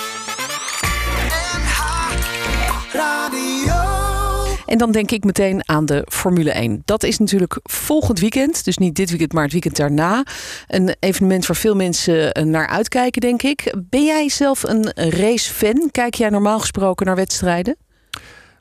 En 4.67 4.77
dan 4.77 4.91
denk 4.91 5.11
ik 5.11 5.23
meteen 5.23 5.69
aan 5.69 5.85
de 5.85 6.05
Formule 6.09 6.51
1. 6.51 6.81
Dat 6.85 7.03
is 7.03 7.17
natuurlijk 7.17 7.59
volgend 7.63 8.19
weekend. 8.19 8.65
Dus 8.65 8.77
niet 8.77 8.95
dit 8.95 9.09
weekend, 9.09 9.33
maar 9.33 9.43
het 9.43 9.51
weekend 9.51 9.75
daarna. 9.75 10.25
Een 10.67 10.95
evenement 10.99 11.45
waar 11.45 11.57
veel 11.57 11.75
mensen 11.75 12.31
eh, 12.31 12.43
naar 12.43 12.67
uitkijken, 12.67 13.21
denk 13.21 13.41
ik. 13.43 13.73
Ben 13.89 14.05
jij 14.05 14.29
zelf 14.29 14.63
een 14.63 14.91
racefan? 14.95 15.89
Kijk 15.91 16.13
jij 16.13 16.29
normaal 16.29 16.59
gesproken 16.59 17.05
naar 17.05 17.15
wedstrijden? 17.15 17.75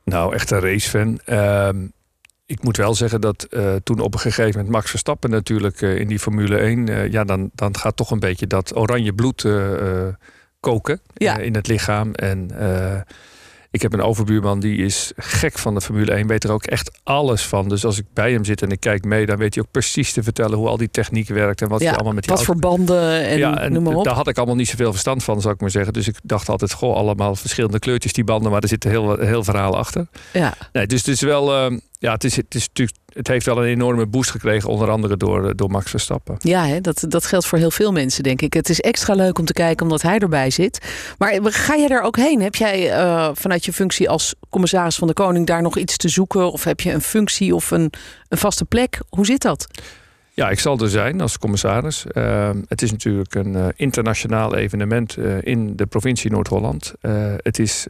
Nou, 0.05 0.35
echt 0.35 0.51
een 0.51 0.61
racefan. 0.61 1.21
Ehm 1.25 1.77
ik 2.47 2.63
moet 2.63 2.77
wel 2.77 2.95
zeggen 2.95 3.21
dat 3.21 3.43
eh, 3.43 3.75
toen 3.75 4.01
op 4.01 4.15
een 4.15 4.21
gegeven 4.21 4.51
moment 4.51 4.69
Max 4.69 4.91
Verstappen 4.91 5.31
natuurlijk 5.31 5.83
eh, 5.83 5.99
in 5.99 6.09
die 6.09 6.19
Formule 6.19 6.57
1, 6.57 6.89
eh, 6.89 7.11
ja, 7.13 7.25
dan, 7.25 7.51
dan 7.55 7.77
gaat 7.77 7.97
toch 7.97 8.11
een 8.11 8.21
beetje 8.21 8.47
dat 8.47 8.77
oranje 8.77 9.13
bloed 9.13 9.47
koken 10.61 11.01
Ja. 11.15 11.37
in 11.37 11.55
het 11.55 11.67
lichaam. 11.67 12.13
En 12.13 12.51
ik 13.77 13.83
heb 13.83 13.93
een 13.93 14.03
overbuurman 14.03 14.61
die 14.61 14.85
is 14.85 15.13
gek 15.17 15.59
van 15.59 15.75
de 15.75 15.81
Formule 15.81 16.13
1, 16.13 16.27
weet 16.27 16.45
er 16.45 16.53
ook 16.53 16.65
echt 16.65 17.01
alles 17.03 17.43
van. 17.43 17.69
Dus 17.69 17.85
als 17.85 17.99
ik 17.99 18.05
bij 18.13 18.33
hem 18.33 18.45
zit 18.45 18.63
en 18.63 18.71
ik 18.71 18.81
kijk 18.81 19.05
mee, 19.05 19.27
dan 19.27 19.37
weet 19.37 19.55
hij 19.55 19.65
ook 19.65 19.71
precies 19.71 20.13
te 20.13 20.23
vertellen 20.23 20.59
hoe 20.59 20.69
al 20.69 20.77
die 20.77 20.91
techniek 20.91 21.29
werkt 21.29 21.63
en 21.63 21.69
wat 21.69 21.81
hij 21.81 21.95
allemaal 21.95 22.13
met 22.13 22.25
die 22.25 22.35
wat 22.35 22.45
voor 22.45 22.57
banden 22.57 23.23
en, 23.27 23.39
ja, 23.39 23.61
en 23.61 23.73
noem 23.73 23.83
maar 23.83 23.95
op. 23.95 24.05
daar 24.05 24.15
had 24.15 24.29
ik 24.29 24.37
allemaal 24.37 24.57
niet 24.57 24.69
zoveel 24.69 24.91
verstand 24.91 25.25
van, 25.25 25.41
zou 25.41 25.55
ik 25.55 25.61
maar 25.61 25.71
zeggen. 25.71 25.93
Dus 25.93 26.09
ik 26.09 26.17
dacht 26.23 26.49
altijd, 26.49 26.73
goh, 26.73 26.97
allemaal 26.97 27.35
verschillende 27.35 27.79
kleurtjes 27.79 28.13
die 28.13 28.25
banden, 28.25 28.51
maar 28.51 28.63
er 28.63 28.69
zit 28.69 28.85
een 28.85 28.91
heel, 28.91 29.19
heel 29.19 29.45
verhaal 29.45 29.77
achter. 29.77 30.07
Ja. 30.33 30.55
Nee, 30.73 30.87
dus 30.87 30.99
het 30.99 31.09
is 31.09 31.21
wel, 31.21 31.55
eh, 31.55 31.77
ja, 31.99 32.13
het 32.13 32.25
is, 32.25 32.37
het 32.37 32.55
is 32.55 32.67
natuurlijk, 32.67 32.99
het 33.13 33.29
heeft 33.29 33.47
wel 33.47 33.59
een 33.59 33.69
enorme 33.69 34.07
boost 34.07 34.31
gekregen, 34.31 34.69
onder 34.71 34.91
andere 34.91 35.17
door, 35.17 35.49
eh, 35.49 35.51
door 35.55 35.71
Max 35.71 35.91
Verstappen. 35.91 36.37
Ja, 36.39 36.67
hè, 36.67 36.81
dat, 36.81 37.05
dat 37.09 37.27
geldt 37.27 37.47
voor 37.47 37.59
heel 37.59 37.71
veel 37.71 37.93
mensen, 37.93 38.23
denk 38.23 38.43
ik. 38.43 38.53
Het 38.53 38.69
is 38.69 38.81
extra 38.81 39.15
leuk 39.15 39.39
om 39.39 39.45
te 39.45 39.53
kijken 39.53 39.83
omdat 39.83 40.03
hij 40.03 40.19
erbij 40.19 40.51
zit. 40.51 40.79
Maar 41.19 41.39
ga 41.43 41.77
jij 41.77 41.89
daar 41.89 42.03
ook 42.03 42.17
heen? 42.17 42.43
Heb 42.43 42.55
jij 42.55 42.93
eh, 42.93 43.31
vanuit 43.35 43.65
je 43.65 43.73
functie 43.73 44.09
als 44.09 44.35
commissaris 44.49 44.97
van 44.97 45.09
de 45.09 45.15
Koning 45.15 45.47
daar 45.47 45.63
nog 45.63 45.79
iets 45.79 45.97
te 45.97 46.09
zoeken? 46.09 46.53
Of 46.53 46.65
heb 46.65 46.81
je 46.81 46.93
een 46.93 47.03
functie 47.03 47.55
of 47.55 47.71
een, 47.71 47.93
een 48.29 48.39
vaste 48.39 48.65
plek? 48.65 49.01
Hoe 49.09 49.27
zit 49.27 49.43
dat? 49.43 49.67
Ja, 50.37 50.51
ik 50.51 50.59
zal 50.59 50.79
er 50.79 50.89
zijn 50.89 51.21
als 51.21 51.39
commissaris. 51.39 52.05
Uh, 52.13 52.51
het 52.69 52.83
is 52.83 52.91
natuurlijk 52.91 53.35
een 53.35 53.55
uh, 53.55 53.67
internationaal 53.77 54.55
evenement 54.55 55.17
uh, 55.17 55.37
in 55.43 55.77
de 55.77 55.87
provincie 55.87 56.31
Noord-Holland. 56.31 56.95
Uh, 57.03 57.35
het 57.37 57.59
is 57.59 57.87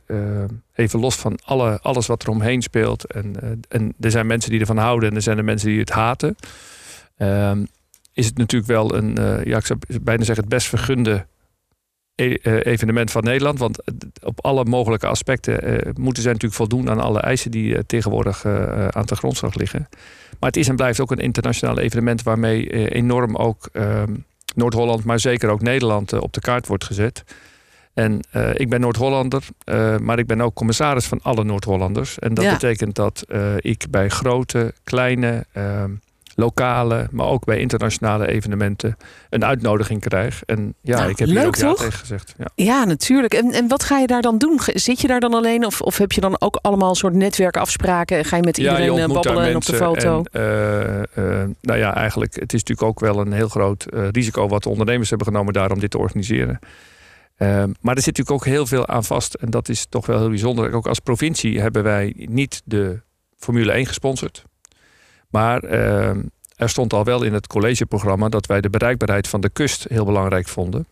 even 0.75 1.00
los 1.00 1.17
van 1.17 1.38
alle, 1.45 1.79
alles 1.83 2.07
wat 2.07 2.23
er 2.23 2.29
omheen 2.29 2.62
speelt. 2.62 3.05
En, 3.12 3.61
en 3.69 3.95
er 4.00 4.11
zijn 4.11 4.26
mensen 4.26 4.50
die 4.50 4.61
ervan 4.61 4.76
houden 4.76 5.09
en 5.09 5.17
er 5.17 5.23
zijn 5.23 5.38
er 5.38 5.45
mensen 5.45 5.69
die 5.69 5.79
het 5.79 5.91
haten. 5.91 6.37
Ehm, 7.17 7.65
is 8.12 8.26
het 8.26 8.38
natuurlijk 8.38 8.71
wel 8.71 8.95
een, 8.95 9.17
ja, 9.45 9.57
ik 9.57 9.67
zou 9.67 9.79
bijna 10.03 10.25
zeggen, 10.25 10.45
het 10.45 10.55
best 10.55 10.69
vergunde 10.69 11.26
evenement 12.63 13.11
van 13.11 13.25
Nederland. 13.25 13.59
Want 13.59 13.83
op 14.23 14.45
alle 14.45 14.65
mogelijke 14.65 15.07
aspecten 15.07 15.83
moeten 16.01 16.23
zij 16.23 16.33
natuurlijk 16.33 16.61
voldoen 16.61 16.91
aan 16.91 17.01
alle 17.01 17.21
eisen 17.21 17.51
die 17.51 17.87
tegenwoordig 17.87 18.45
aan 18.91 19.07
de 19.07 19.17
grondslag 19.17 19.55
liggen. 19.55 19.89
Maar 20.41 20.49
het 20.49 20.57
is 20.57 20.69
en 20.69 20.77
blijft 20.77 21.01
ook 21.01 21.11
een 21.11 21.19
internationaal 21.19 21.79
evenement 21.79 22.23
waarmee 22.23 22.71
eh, 22.71 22.99
enorm 22.99 23.37
ook 23.37 23.69
uh, 23.73 24.03
Noord-Holland, 24.55 25.05
maar 25.05 25.21
zeker 25.21 25.49
ook 25.49 25.61
Nederland 25.61 26.13
op 26.13 26.33
de 26.33 26.41
kaart 26.41 26.67
wordt 26.67 26.85
gezet. 26.85 27.25
En 27.95 28.21
uh, 28.37 28.51
ik 28.55 28.69
ben 28.69 28.81
Noord-Hollander, 28.81 29.43
uh, 29.65 29.99
maar 29.99 30.19
ik 30.19 30.27
ben 30.27 30.41
ook 30.41 30.55
commissaris 30.55 31.07
van 31.07 31.21
alle 31.23 31.45
Noord-Hollanders. 31.45 32.19
En 32.19 32.35
dat 32.35 32.45
ja. 32.45 32.53
betekent 32.53 32.95
dat 32.95 33.25
uh, 33.29 33.55
ik 33.57 33.87
bij 33.91 34.09
grote, 34.09 34.75
kleine, 34.85 35.47
lokale, 36.37 37.09
maar 37.11 37.26
ook 37.26 37.45
bij 37.45 37.59
internationale 37.59 38.26
evenementen 38.26 38.97
een 39.31 39.45
uitnodiging 39.45 40.00
krijg. 40.00 40.43
En 40.45 40.75
ja, 40.81 40.97
Nou, 40.97 41.11
ik 41.11 41.19
heb 41.19 41.28
leuk, 41.28 41.37
hier 41.37 41.47
ook 41.47 41.57
ja 41.57 41.85
tegen 41.85 41.99
gezegd. 41.99 42.35
Ja. 42.38 42.49
Ja, 42.55 42.85
natuurlijk. 42.85 43.35
En, 43.35 43.52
en 43.52 43.69
wat 43.69 43.83
ga 43.83 43.99
je 43.99 44.07
daar 44.07 44.23
dan 44.23 44.38
doen? 44.38 44.61
Zit 44.64 45.00
je 45.00 45.07
daar 45.07 45.21
dan 45.21 45.35
alleen 45.35 45.66
of, 45.66 45.81
of 45.81 45.99
heb 45.99 46.12
je 46.12 46.21
dan 46.21 46.40
ook 46.40 46.59
allemaal 46.62 46.88
een 46.88 46.95
soort 46.95 47.14
netwerkafspraken 47.14 48.19
en 48.19 48.25
ga 48.25 48.37
je 48.37 48.43
met 48.43 48.59
iedereen 48.59 48.95
je 48.95 49.00
eh, 49.00 49.09
babbelen 49.09 49.47
en 49.47 49.57
op 49.57 49.64
de 49.64 49.75
foto? 49.75 50.23
En, 50.33 50.43
eh, 50.43 51.43
eh, 51.43 51.49
nou 51.61 51.78
ja, 51.78 51.95
eigenlijk, 51.95 52.35
het 52.35 52.52
is 52.52 52.61
natuurlijk 52.64 52.88
ook 52.88 53.00
wel 53.00 53.21
een 53.21 53.33
heel 53.33 53.49
groot 53.49 53.87
risico 54.12 54.49
wat 54.49 54.62
de 54.62 54.69
ondernemers 54.69 55.09
hebben 55.09 55.26
genomen 55.26 55.52
daar 55.52 55.71
om 55.71 55.81
dit 55.81 55.90
te 55.90 55.99
organiseren. 55.99 56.59
Eh, 57.37 57.49
maar 57.81 57.97
er 57.97 58.02
zit 58.02 58.16
natuurlijk 58.16 58.31
ook 58.31 58.45
heel 58.45 58.66
veel 58.66 58.87
aan 58.87 59.05
vast. 59.05 59.35
En 59.35 59.50
dat 59.50 59.69
is 59.69 59.87
toch 59.88 60.07
wel 60.07 60.19
heel 60.19 60.28
bijzonder. 60.28 60.73
Ook 60.73 60.87
als 60.87 60.99
provincie 60.99 61.61
hebben 61.61 61.83
wij 61.83 62.12
niet 62.16 62.62
de 62.64 63.00
Formule 63.37 63.73
1 63.73 63.87
gesponsord. 63.87 64.45
Maar 65.30 65.62
eh, 65.62 66.09
er 66.56 66.68
stond 66.68 66.92
al 66.92 67.04
wel 67.04 67.23
in 67.23 67.33
het 67.33 67.47
collegeprogramma 67.47 68.28
dat 68.28 68.47
wij 68.47 68.61
de 68.61 68.71
bereikbaarheid 68.71 69.28
van 69.28 69.40
de 69.40 69.49
kust 69.49 69.87
heel 69.88 70.04
belangrijk 70.04 70.49
vonden. 70.49 70.87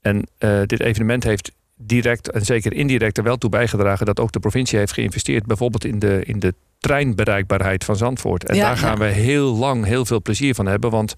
En 0.00 0.26
eh, 0.38 0.60
dit 0.66 0.80
evenement 0.80 1.24
heeft 1.24 1.52
direct 1.76 2.30
en 2.30 2.44
zeker 2.44 2.72
indirect 2.72 3.18
er 3.18 3.24
wel 3.24 3.36
toe 3.36 3.50
bijgedragen 3.50 4.06
dat 4.06 4.20
ook 4.20 4.32
de 4.32 4.40
provincie 4.40 4.78
heeft 4.78 4.92
geïnvesteerd, 4.92 5.46
bijvoorbeeld 5.46 5.84
in 5.84 5.98
de, 5.98 6.22
in 6.24 6.38
de 6.38 6.54
treinbereikbaarheid 6.78 7.84
van 7.84 7.96
Zandvoort. 7.96 8.44
En 8.44 8.56
Ja, 8.56 8.66
daar 8.66 8.76
gaan 8.76 8.98
ja. 8.98 9.04
we 9.04 9.10
heel 9.10 9.56
lang 9.56 9.84
heel 9.84 10.04
veel 10.04 10.22
plezier 10.22 10.54
van 10.54 10.66
hebben. 10.66 10.90
Want 10.90 11.14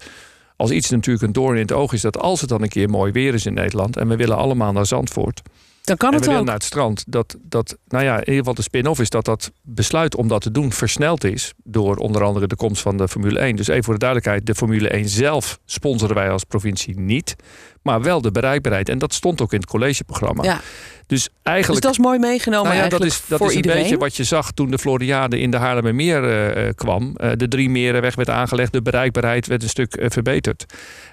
als 0.55 0.71
iets 0.71 0.89
natuurlijk 0.89 1.25
een 1.25 1.33
doorn 1.33 1.55
in 1.55 1.61
het 1.61 1.71
oog 1.71 1.93
is, 1.93 2.01
dat 2.01 2.17
als 2.17 2.41
het 2.41 2.49
dan 2.49 2.61
een 2.61 2.69
keer 2.69 2.89
mooi 2.89 3.11
weer 3.11 3.33
is 3.33 3.45
in 3.45 3.53
Nederland 3.53 3.97
en 3.97 4.07
we 4.07 4.15
willen 4.15 4.37
allemaal 4.37 4.71
naar 4.71 4.85
Zandvoort 4.85 5.41
Dan 5.83 5.97
kan 5.97 6.09
en 6.09 6.13
we 6.13 6.19
het 6.19 6.25
willen 6.25 6.39
ook. 6.39 6.45
naar 6.45 6.55
het 6.55 6.63
strand, 6.63 7.03
dat, 7.07 7.37
dat, 7.41 7.77
nou 7.87 8.03
ja, 8.03 8.13
in 8.13 8.19
ieder 8.19 8.35
geval 8.35 8.53
de 8.53 8.61
spin-off 8.61 8.99
is 8.99 9.09
dat 9.09 9.25
dat 9.25 9.51
besluit 9.61 10.15
om 10.15 10.27
dat 10.27 10.41
te 10.41 10.51
doen 10.51 10.71
versneld 10.71 11.23
is 11.23 11.53
door 11.63 11.95
onder 11.95 12.23
andere 12.23 12.47
de 12.47 12.55
komst 12.55 12.81
van 12.81 12.97
de 12.97 13.07
Formule 13.07 13.39
1. 13.39 13.55
Dus 13.55 13.67
even 13.67 13.83
voor 13.83 13.93
de 13.93 13.99
duidelijkheid, 13.99 14.45
de 14.45 14.55
Formule 14.55 14.89
1 14.89 15.09
zelf 15.09 15.59
sponsoren 15.65 16.15
wij 16.15 16.29
als 16.29 16.43
provincie 16.43 16.99
niet, 16.99 17.35
maar 17.81 18.01
wel 18.01 18.21
de 18.21 18.31
bereikbaarheid. 18.31 18.89
En 18.89 18.97
dat 18.97 19.13
stond 19.13 19.41
ook 19.41 19.53
in 19.53 19.59
het 19.59 19.69
collegeprogramma. 19.69 20.43
Ja. 20.43 20.61
Dus 21.07 21.23
Dus 21.23 21.29
eigenlijk 21.43 21.81
dat 21.81 21.91
is 21.91 21.97
mooi 21.97 22.19
meegenomen 22.19 22.71
nou 22.71 22.83
ja, 22.83 22.89
dat 22.89 23.03
is, 23.03 23.21
dat 23.27 23.37
voor 23.37 23.47
is 23.47 23.53
een 23.53 23.61
iedereen. 23.61 23.81
beetje 23.81 23.97
wat 23.97 24.15
je 24.15 24.23
zag 24.23 24.51
toen 24.51 24.71
de 24.71 24.77
Floriade 24.77 25.39
in 25.39 25.51
de 25.51 25.57
Haarlemmermeer 25.57 26.23
eh, 26.23 26.67
eh, 26.67 26.75
kwam. 26.75 27.15
Eh, 27.15 27.31
de 27.35 27.47
drie 27.47 27.69
merenweg 27.69 28.15
werd 28.15 28.29
aangelegd, 28.29 28.71
de 28.71 28.81
bereikbaarheid 28.81 29.47
werd 29.47 29.63
een 29.63 29.69
stuk 29.69 30.05
verbeterd. 30.07 30.65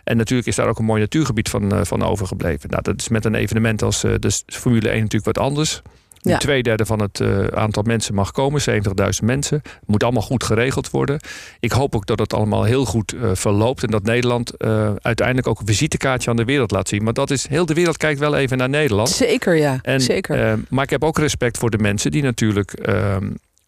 En 0.05 0.17
natuurlijk 0.17 0.49
is 0.49 0.57
daar 0.57 0.69
ook 0.69 0.79
een 0.79 0.85
mooi 0.85 1.01
natuurgebied 1.01 1.49
van, 1.49 1.87
van 1.87 2.03
overgebleven. 2.03 2.71
Nou, 2.71 2.83
dat 2.83 3.01
is 3.01 3.09
met 3.09 3.25
een 3.25 3.35
evenement 3.35 3.83
als 3.83 4.01
de 4.01 4.31
Formule 4.61 4.89
1 4.89 4.97
natuurlijk 4.97 5.37
wat 5.37 5.45
anders. 5.45 5.83
Ja. 6.23 6.39
Twee 6.39 6.63
derde 6.63 6.87
van 6.87 7.01
het 7.01 7.21
eh, 7.21 7.47
aantal 7.47 7.83
mensen 7.83 8.15
mag 8.15 8.31
komen, 8.31 8.61
70.000 8.71 9.25
mensen. 9.25 9.63
Moet 9.87 10.03
allemaal 10.03 10.23
goed 10.23 10.45
geregeld 10.45 10.91
worden. 10.91 11.21
Ik 11.61 11.73
hoop 11.73 11.95
ook 11.95 12.07
dat 12.07 12.19
het 12.19 12.35
allemaal 12.35 12.65
heel 12.65 12.85
goed 12.85 13.13
eh, 13.13 13.31
verloopt. 13.33 13.83
En 13.83 13.91
dat 13.91 14.03
Nederland 14.03 14.57
eh, 14.57 14.93
uiteindelijk 14.99 15.47
ook 15.47 15.61
een 15.61 15.67
visitekaartje 15.67 16.31
aan 16.31 16.37
de 16.37 16.45
wereld 16.45 16.71
laat 16.71 16.89
zien. 16.89 17.03
Maar 17.03 17.13
dat 17.13 17.31
is, 17.31 17.49
heel 17.49 17.67
de 17.67 17.75
wereld 17.75 17.97
kijkt 17.97 18.21
wel 18.21 18.37
even 18.37 18.59
naar 18.59 18.69
Nederland. 18.69 19.09
Zeker, 19.09 19.57
ja. 19.57 19.79
En, 19.83 20.01
Zeker. 20.01 20.59
maar 20.69 20.85
ik 20.85 20.91
heb 20.91 21.05
ook 21.05 21.19
respect 21.19 21.59
voor 21.59 21.71
de 21.71 21.79
mensen 21.79 22.11
die 22.11 22.23
natuurlijk 22.23 22.75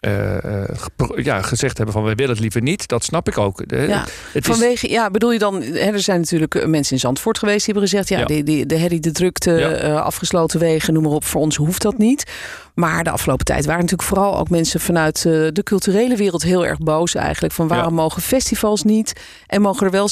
eh, 0.02 0.62
eh, 0.62 0.68
ja, 1.16 1.42
gezegd 1.42 1.76
hebben 1.76 1.94
van 1.94 2.04
wij 2.04 2.14
willen 2.14 2.30
het 2.32 2.40
liever 2.40 2.62
niet. 2.62 2.88
Dat 2.88 3.04
snap 3.04 3.28
ik 3.28 3.38
ook. 3.38 3.68
De- 3.68 3.76
ja. 3.76 4.04
het 4.32 4.48
is, 4.48 4.56
Vanwege, 4.56 4.90
ja, 4.90 5.10
bedoel 5.10 5.32
je 5.32 5.38
dan, 5.38 5.62
hè, 5.62 5.78
er 5.92 6.00
zijn 6.00 6.20
natuurlijk 6.20 6.54
eh, 6.54 6.66
mensen 6.66 6.92
in 6.94 7.00
Zandvoort 7.00 7.38
geweest 7.38 7.64
die 7.64 7.74
hebben 7.74 7.90
gezegd, 7.90 8.08
ja, 8.08 8.18
Ja. 8.18 8.24
Die, 8.24 8.42
die, 8.42 8.66
de 8.66 8.76
herrie, 8.76 9.00
de 9.00 9.12
drukte, 9.12 9.50
Ja. 9.50 9.98
afgesloten 9.98 10.60
wegen, 10.60 10.92
noem 10.94 11.02
maar 11.02 11.12
op, 11.12 11.24
voor 11.24 11.40
ons 11.40 11.56
hoeft 11.56 11.82
dat 11.82 11.98
niet. 11.98 12.30
Maar 12.74 13.04
de 13.04 13.10
afgelopen 13.10 13.44
tijd 13.44 13.64
waren 13.64 13.80
natuurlijk 13.80 14.08
vooral 14.08 14.38
ook 14.38 14.50
mensen 14.50 14.80
vanuit 14.80 15.22
de 15.22 15.60
culturele 15.62 16.16
wereld 16.16 16.42
heel 16.42 16.66
erg 16.66 16.78
boos 16.78 17.14
eigenlijk. 17.14 17.54
Van 17.54 17.68
waarom 17.68 17.94
mogen 17.94 18.22
festivals 18.22 18.82
niet 18.82 19.20
en 19.46 19.60
mogen 19.60 19.86
er 19.86 19.92
wel 19.92 20.08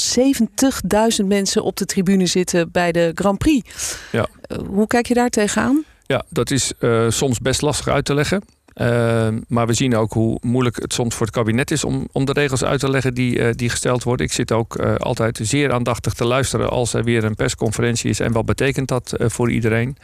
70.000 1.21 1.27
mensen 1.27 1.63
op 1.63 1.77
de 1.77 1.85
tribune 1.85 2.27
zitten 2.27 2.71
bij 2.73 2.93
de 2.93 3.11
Grand 3.15 3.39
Prix. 3.39 3.97
Ja. 4.13 4.27
Hoe 4.69 4.87
kijk 4.87 5.07
je 5.07 5.15
daar 5.15 5.29
tegenaan? 5.31 5.85
ja, 6.07 6.23
dat 6.29 6.51
is 6.51 6.73
soms 7.09 7.39
best 7.39 7.63
lastig 7.63 7.89
uit 7.89 8.05
te 8.05 8.15
leggen. 8.15 8.43
Ehm, 8.81 9.39
maar 9.49 9.67
we 9.67 9.73
zien 9.73 9.97
ook 9.97 10.13
hoe 10.13 10.39
moeilijk 10.43 10.83
het 10.83 10.93
soms 10.93 11.15
voor 11.15 11.27
het 11.27 11.35
kabinet 11.35 11.71
is 11.71 11.85
om, 11.85 12.09
om 12.13 12.25
de 12.25 12.33
regels 12.33 12.65
uit 12.65 12.81
te 12.81 12.91
leggen 12.91 13.15
die, 13.15 13.39
eh, 13.39 13.53
die 13.55 13.69
gesteld 13.71 14.03
worden. 14.03 14.27
Ik 14.27 14.33
zit 14.33 14.53
ook 14.53 14.77
eh, 14.77 14.95
altijd 14.95 15.39
zeer 15.43 15.73
aandachtig 15.73 16.13
te 16.13 16.25
luisteren 16.25 16.71
als 16.71 16.95
er 16.95 17.05
weer 17.05 17.25
een 17.25 17.35
persconferentie 17.35 18.11
is 18.11 18.21
en 18.21 18.33
wat 18.33 18.45
betekent 18.47 18.89
dat 18.89 19.13
eh, 19.13 19.29
voor 19.29 19.51
iedereen. 19.51 19.97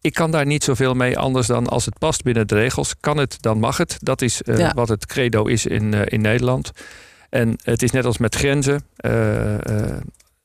Ik 0.00 0.14
kan 0.14 0.30
daar 0.30 0.46
niet 0.46 0.64
zoveel 0.64 0.94
mee 0.94 1.18
anders 1.18 1.46
dan 1.46 1.66
als 1.66 1.84
het 1.84 1.98
past 1.98 2.22
binnen 2.22 2.46
de 2.46 2.54
regels. 2.54 2.94
Kan 3.00 3.16
het, 3.16 3.36
dan 3.42 3.58
mag 3.58 3.76
het. 3.76 3.96
Dat 4.00 4.22
is 4.22 4.40
Ja. 4.44 4.72
wat 4.74 4.88
het 4.88 5.06
credo 5.06 5.44
is 5.44 5.66
in, 5.66 5.92
in 5.92 6.20
Nederland. 6.20 6.72
En 7.30 7.58
het 7.62 7.82
is 7.82 7.90
net 7.90 8.04
als 8.04 8.18
met 8.18 8.34
grenzen. 8.34 8.84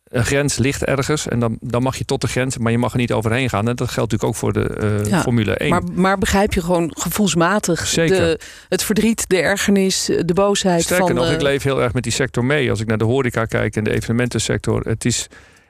Een 0.10 0.26
grens 0.26 0.58
ligt 0.58 0.84
ergens 0.84 1.28
en 1.28 1.40
dan, 1.40 1.58
dan 1.62 1.84
mag 1.84 1.98
je 1.98 2.06
tot 2.06 2.22
de 2.22 2.28
grens, 2.28 2.58
maar 2.58 2.72
je 2.72 2.78
mag 2.78 2.92
er 2.92 2.98
niet 2.98 3.12
overheen 3.12 3.50
gaan. 3.50 3.68
En 3.68 3.76
dat 3.76 3.90
geldt 3.90 4.12
natuurlijk 4.12 4.24
ook 4.24 4.36
voor 4.36 4.54
de 4.54 4.76
eh, 5.04 5.10
Ja, 5.12 5.22
Formule 5.22 5.54
1. 5.54 5.70
Maar, 5.70 5.84
maar 5.94 6.18
begrijp 6.18 6.54
je 6.54 6.62
gewoon 6.62 6.92
gevoelsmatig 6.98 7.88
Zeker. 7.88 8.18
de, 8.18 8.40
het 8.70 8.84
verdriet, 8.84 9.30
de 9.30 9.38
ergernis, 9.38 10.06
de 10.06 10.34
boosheid 10.34 10.84
Sterker 10.84 11.06
van... 11.06 11.16
nog, 11.16 11.26
eh, 11.26 11.32
ik 11.32 11.42
leef 11.42 11.64
heel 11.64 11.82
erg 11.82 11.94
met 11.94 12.04
die 12.04 12.12
sector 12.12 12.46
mee. 12.46 12.70
Als 12.70 12.80
ik 12.80 12.88
naar 12.88 12.98
de 12.98 13.04
horeca 13.04 13.46
kijk 13.46 13.76
en 13.76 13.84
de 13.84 13.92
evenementensector. 13.92 14.82
Het 14.88 15.06
is 15.06 15.28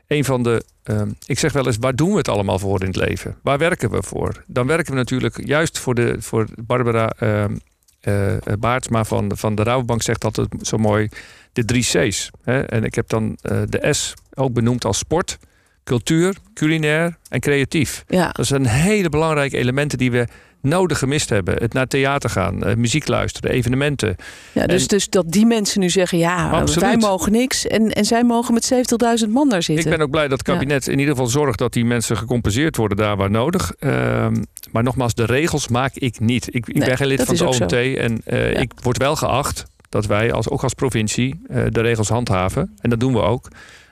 een 0.07 0.25
van 0.25 0.43
de. 0.43 0.63
ehm, 0.83 1.09
ik 1.25 1.39
zeg 1.39 1.51
wel 1.51 1.65
eens, 1.65 1.77
waar 1.79 1.95
doen 1.95 2.11
we 2.11 2.17
het 2.17 2.27
allemaal 2.27 2.59
voor 2.59 2.81
in 2.81 2.87
het 2.87 2.95
leven? 2.95 3.37
Waar 3.43 3.57
werken 3.57 3.89
we 3.89 4.03
voor? 4.03 4.43
Dan 4.47 4.67
werken 4.67 4.91
we 4.91 4.97
natuurlijk 4.97 5.45
juist 5.45 5.79
voor, 5.79 5.95
de, 5.95 6.15
voor 6.19 6.47
Barbara 6.65 7.13
ehm 7.19 7.53
eh, 7.99 8.33
Baartsma 8.59 9.03
van, 9.03 9.31
van 9.35 9.55
de 9.55 9.63
Rabobank 9.63 10.01
zegt 10.01 10.23
altijd 10.23 10.47
zo 10.61 10.77
mooi 10.77 11.09
de 11.53 11.65
drie 11.65 11.83
C's. 11.83 12.31
Hè? 12.43 12.61
En 12.61 12.83
ik 12.83 12.95
heb 12.95 13.09
dan 13.09 13.37
eh, 13.41 13.61
de 13.65 13.93
S 13.93 14.13
ook 14.33 14.53
benoemd 14.53 14.85
als 14.85 14.97
sport, 14.97 15.37
cultuur, 15.83 16.35
culinair 16.53 17.17
en 17.29 17.39
creatief. 17.39 18.03
ja. 18.07 18.29
Dat 18.31 18.45
zijn 18.45 18.65
hele 18.65 19.09
belangrijke 19.09 19.57
elementen 19.57 19.97
die 19.97 20.11
we 20.11 20.27
nodig 20.61 20.97
gemist 20.99 21.29
hebben. 21.29 21.55
Het 21.57 21.73
naar 21.73 21.87
theater 21.87 22.29
gaan, 22.29 22.63
eh, 22.63 22.75
muziek 22.75 23.07
luisteren, 23.07 23.51
evenementen. 23.51 24.15
Ja, 24.51 24.65
dus, 24.67 24.81
En- 24.81 24.87
dus 24.87 25.09
dat 25.09 25.31
die 25.31 25.45
mensen 25.45 25.79
nu 25.79 25.89
zeggen, 25.89 26.17
ja, 26.17 26.49
Absoluut. 26.49 26.83
wij 26.83 26.97
mogen 26.97 27.31
niks 27.31 27.67
en, 27.67 27.91
en 27.93 28.05
zij 28.05 28.23
mogen 28.23 28.53
met 28.53 28.65
70.000 28.65 29.29
man 29.31 29.49
daar 29.49 29.63
zitten. 29.63 29.85
Ik 29.85 29.91
ben 29.97 30.05
ook 30.05 30.11
blij 30.11 30.27
dat 30.27 30.37
het 30.37 30.47
kabinet 30.47 30.87
in 30.87 30.99
ieder 30.99 31.13
geval 31.13 31.29
zorgt 31.29 31.59
dat 31.59 31.73
die 31.73 31.85
mensen 31.85 32.17
gecompenseerd 32.17 32.75
worden 32.75 32.97
daar 32.97 33.17
waar 33.17 33.31
nodig. 33.31 33.71
Ehm, 33.79 34.35
maar 34.71 34.83
nogmaals, 34.83 35.13
de 35.13 35.25
regels 35.25 35.67
maak 35.67 35.95
ik 35.95 36.19
niet. 36.19 36.47
Ik, 36.47 36.67
ik 36.67 36.75
Nee, 36.75 36.87
ben 36.87 36.97
geen 36.97 37.07
lid 37.07 37.23
van 37.23 37.27
het 37.35 37.37
zo. 37.55 37.63
OMT 37.63 37.73
en 37.97 38.21
eh, 38.25 38.51
Ja. 38.53 38.59
ik 38.59 38.71
word 38.83 38.97
wel 38.97 39.15
geacht 39.15 39.63
dat 39.89 40.05
wij 40.05 40.31
als, 40.33 40.49
ook 40.49 40.63
als 40.63 40.73
provincie 40.73 41.41
eh, 41.47 41.63
de 41.69 41.81
regels 41.81 42.09
handhaven. 42.09 42.75
En 42.81 42.89
dat 42.89 42.99
doen 42.99 43.13
we 43.13 43.21
ook. 43.21 43.47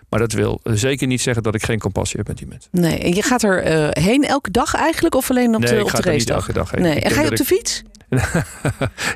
Maar 0.09 0.19
dat 0.19 0.31
wil 0.31 0.59
zeker 0.63 1.07
niet 1.07 1.21
zeggen 1.21 1.43
dat 1.43 1.55
ik 1.55 1.63
geen 1.65 1.79
compassie 1.79 2.17
heb 2.17 2.27
met 2.27 2.37
die 2.37 2.47
mensen. 2.47 2.69
Nee, 2.71 2.97
en 2.99 3.13
je 3.15 3.21
gaat 3.21 3.43
er 3.43 3.63
eh, 3.63 4.03
heen 4.03 4.23
elke 4.23 4.51
dag 4.51 4.73
eigenlijk 4.75 5.15
of 5.15 5.29
alleen 5.29 5.55
op 5.55 5.61
nee, 5.61 5.69
de, 5.69 5.75
ik 5.77 5.83
op 5.83 5.89
ga 5.89 5.97
de 5.97 6.09
er 6.09 6.15
niet 6.17 6.29
elke 6.29 6.53
dag 6.53 6.71
heen. 6.71 6.81
Nee, 6.81 6.95
Ik 6.95 7.03
en 7.03 7.11
ga 7.11 7.21
je 7.21 7.29
op 7.29 7.35
de 7.35 7.45
fiets? 7.45 7.83
ik- 8.09 8.43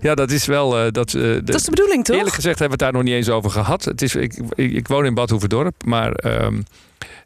ja, 0.07 0.15
dat 0.15 0.31
is 0.31 0.45
wel... 0.45 0.77
eh, 0.79 0.91
dat, 0.91 1.07
eh, 1.13 1.21
de- 1.21 1.41
Dat 1.43 1.55
is 1.55 1.63
de 1.63 1.69
bedoeling, 1.69 2.03
toch? 2.05 2.15
Eerlijk 2.15 2.35
gezegd 2.35 2.59
hebben 2.59 2.77
we 2.77 2.83
het 2.85 2.93
daar 2.93 3.03
nog 3.03 3.11
niet 3.11 3.17
eens 3.19 3.29
over 3.35 3.51
gehad. 3.51 3.85
Het 3.85 4.01
is, 4.01 4.15
ik, 4.15 4.41
ik, 4.55 4.71
ik 4.71 4.87
woon 4.87 5.05
in 5.05 5.13
Bad 5.13 5.29
Hoeverdorp, 5.29 5.83
maar 5.85 6.11
ehm, 6.11 6.61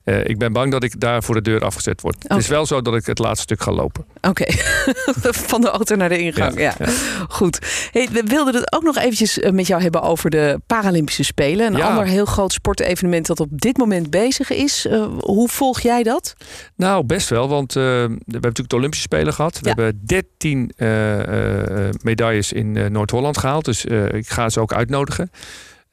eh, 0.06 0.26
ik 0.26 0.38
ben 0.38 0.54
bang 0.54 0.72
dat 0.72 0.84
ik 0.84 1.00
daar 1.00 1.24
voor 1.24 1.36
de 1.36 1.42
deur 1.42 1.62
afgezet 1.62 2.02
word. 2.02 2.16
Het 2.28 2.38
is 2.38 2.48
wel 2.48 2.66
zo 2.66 2.82
dat 2.82 2.96
ik 2.96 3.06
het 3.06 3.20
laatste 3.20 3.42
stuk 3.42 3.62
ga 3.62 3.72
lopen. 3.72 4.06
Oké, 4.22 4.46
van 5.52 5.62
de 5.62 5.70
auto 5.70 5.96
naar 5.96 6.10
de 6.10 6.18
ingang. 6.18 6.60
Ja, 6.60 6.74
Ja, 6.80 6.86
goed. 7.30 7.60
Hey, 7.92 8.10
we 8.12 8.24
wilden 8.26 8.54
het 8.56 8.74
ook 8.74 8.84
nog 8.84 8.98
eventjes 8.98 9.40
eh, 9.40 9.52
met 9.52 9.68
jou 9.68 9.82
hebben 9.82 10.02
over 10.02 10.30
de 10.30 10.62
Paralympische 10.68 11.24
Spelen. 11.24 11.66
Een 11.74 11.78
Ja. 11.78 11.88
ander 11.88 12.06
heel 12.06 12.26
groot 12.26 12.54
sportevenement 12.54 13.26
dat 13.26 13.40
op 13.40 13.48
dit 13.52 13.78
moment 13.78 14.10
bezig 14.10 14.50
is. 14.50 14.86
Eh, 14.86 15.06
hoe 15.20 15.50
volg 15.50 15.80
jij 15.80 16.04
dat? 16.04 16.34
Nou, 16.76 17.06
best 17.06 17.30
wel, 17.30 17.48
want 17.48 17.74
we 17.74 17.82
hebben 17.82 18.20
natuurlijk 18.28 18.70
de 18.70 18.76
Olympische 18.76 19.06
Spelen 19.06 19.34
gehad. 19.34 19.60
We 19.60 19.68
hebben 19.68 20.02
13 20.06 20.72
eh, 20.76 21.88
eh, 21.88 21.94
medailles 22.02 22.52
in 22.54 22.92
Noord-Holland 22.92 23.38
gehaald. 23.38 23.66
Dus 23.66 23.86
ik 24.12 24.30
ga 24.30 24.50
ze 24.50 24.60
ook 24.60 24.74
uitnodigen. 24.74 25.32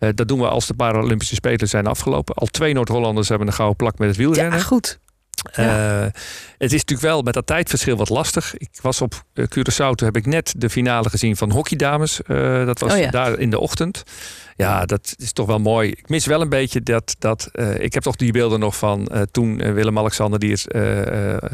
Eh, 0.03 0.09
dat 0.15 0.29
doen 0.29 0.39
we 0.39 0.49
als 0.49 0.67
de 0.67 0.75
Paralympische 0.75 1.35
Spelen 1.35 1.69
zijn 1.69 1.87
afgelopen. 1.87 2.35
Al 2.35 2.47
twee 2.47 2.75
Noord-Hollanders 2.75 3.29
hebben 3.29 3.47
een 3.47 3.53
gouden 3.53 3.77
plak 3.77 3.99
met 3.99 4.09
het 4.09 4.17
wielrennen. 4.17 4.59
Ja, 4.59 4.65
goed. 4.65 4.99
Ja. 5.53 6.03
Eh, 6.03 6.11
het 6.59 6.73
is 6.73 6.81
natuurlijk 6.81 7.01
wel 7.01 7.23
met 7.23 7.35
dat 7.35 7.47
tijdverschil 7.47 7.97
wat 7.97 8.09
lastig. 8.09 8.57
Ik 8.57 8.69
was 8.81 9.01
op 9.01 9.25
eh, 9.35 9.45
Curaçao, 9.45 9.95
toen 9.95 10.07
heb 10.07 10.17
ik 10.17 10.27
net 10.27 10.55
de 10.57 10.71
finale 10.71 11.11
gezien 11.11 11.37
van 11.37 11.51
hockeydames. 11.51 12.21
Dat 12.65 12.81
was 12.81 12.93
Oh 12.93 12.99
ja. 12.99 13.11
daar 13.11 13.39
in 13.39 13.51
de 13.51 13.59
ochtend. 13.59 14.03
Ja, 14.57 14.85
dat 14.85 15.15
is 15.17 15.33
toch 15.33 15.47
wel 15.47 15.59
mooi. 15.59 15.91
Ik 15.91 16.09
mis 16.09 16.27
wel 16.27 16.41
een 16.41 16.49
beetje 16.49 16.83
dat... 16.83 17.17
dat 17.19 17.51
ik 17.79 17.95
heb 17.95 18.03
toch 18.03 18.17
die 18.17 18.33
beelden 18.33 18.61
nog 18.61 18.77
van 18.77 19.09
toen 19.31 19.73
Willem-Alexander... 19.73 20.39
die 20.39 20.53
is, 20.53 20.67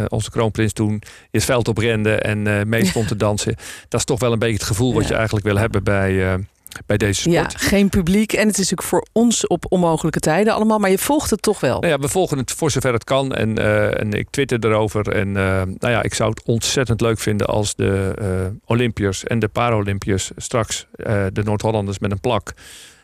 onze 0.08 0.30
kroonprins 0.30 0.72
toen 0.72 1.02
het 1.30 1.44
veld 1.44 1.68
op 1.68 1.78
rende 1.78 2.14
en 2.14 2.68
mee 2.68 2.86
stond 2.86 3.08
te 3.08 3.16
dansen. 3.16 3.54
Dat 3.88 4.00
is 4.00 4.06
toch 4.06 4.20
wel 4.20 4.32
een 4.32 4.38
beetje 4.38 4.54
het 4.54 4.66
gevoel 4.66 4.94
wat 4.94 5.08
je 5.08 5.14
eigenlijk 5.14 5.46
wil 5.46 5.56
hebben 5.56 5.84
bij, 5.84 6.38
bij 6.86 6.96
deze 6.96 7.20
sport. 7.20 7.52
Ja, 7.52 7.58
geen 7.58 7.88
publiek. 7.88 8.32
En 8.32 8.46
het 8.46 8.58
is 8.58 8.70
natuurlijk 8.70 8.88
voor 8.88 9.06
ons 9.12 9.46
op 9.46 9.64
onmogelijke 9.68 10.20
tijden 10.20 10.54
allemaal. 10.54 10.78
Maar 10.78 10.90
je 10.90 10.98
volgt 10.98 11.30
het 11.30 11.42
toch 11.42 11.60
wel. 11.60 11.80
Nou 11.80 11.92
ja, 11.92 11.98
we 11.98 12.08
volgen 12.08 12.38
het 12.38 12.52
voor 12.52 12.70
zover 12.70 12.92
het 12.92 13.04
kan. 13.04 13.34
En, 13.34 13.58
eh, 13.58 14.00
en 14.00 14.12
ik 14.12 14.30
twitter 14.30 14.64
erover. 14.64 15.08
En 15.08 15.28
eh, 15.36 15.62
nou 15.78 15.92
ja, 15.92 16.02
ik 16.02 16.14
zou 16.14 16.30
het 16.30 16.42
ontzettend 16.42 17.00
leuk 17.00 17.18
vinden 17.18 17.46
als 17.46 17.74
de 17.74 18.12
eh, 18.18 18.26
Olympiërs 18.64 19.24
en 19.24 19.38
de 19.38 19.48
Paralympiërs 19.48 20.30
straks, 20.36 20.86
de 21.32 21.42
Noord-Hollanders 21.44 21.98
met 21.98 22.10
een 22.10 22.20
plak, 22.20 22.52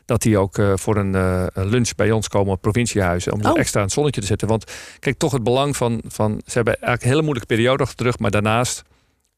dat 0.04 0.22
die 0.22 0.38
ook 0.38 0.62
voor 0.74 0.96
een 0.96 1.14
uh, 1.14 1.46
lunch 1.54 1.94
bij 1.94 2.10
ons 2.10 2.28
komen 2.28 2.52
op 2.52 2.60
provinciehuizen. 2.60 3.32
Om 3.32 3.44
oh. 3.44 3.58
extra 3.58 3.80
het 3.80 3.92
zonnetje 3.92 4.20
te 4.20 4.26
zetten. 4.26 4.48
Want 4.48 4.72
kijk, 4.98 5.18
toch 5.18 5.32
het 5.32 5.42
belang 5.42 5.76
van, 5.76 6.02
van. 6.06 6.40
Ze 6.46 6.52
hebben 6.52 6.72
eigenlijk 6.74 7.02
een 7.02 7.08
hele 7.08 7.22
moeilijke 7.22 7.54
periode 7.54 7.82
achter 7.82 7.96
terug. 7.96 8.18
Maar 8.18 8.30
daarnaast 8.30 8.82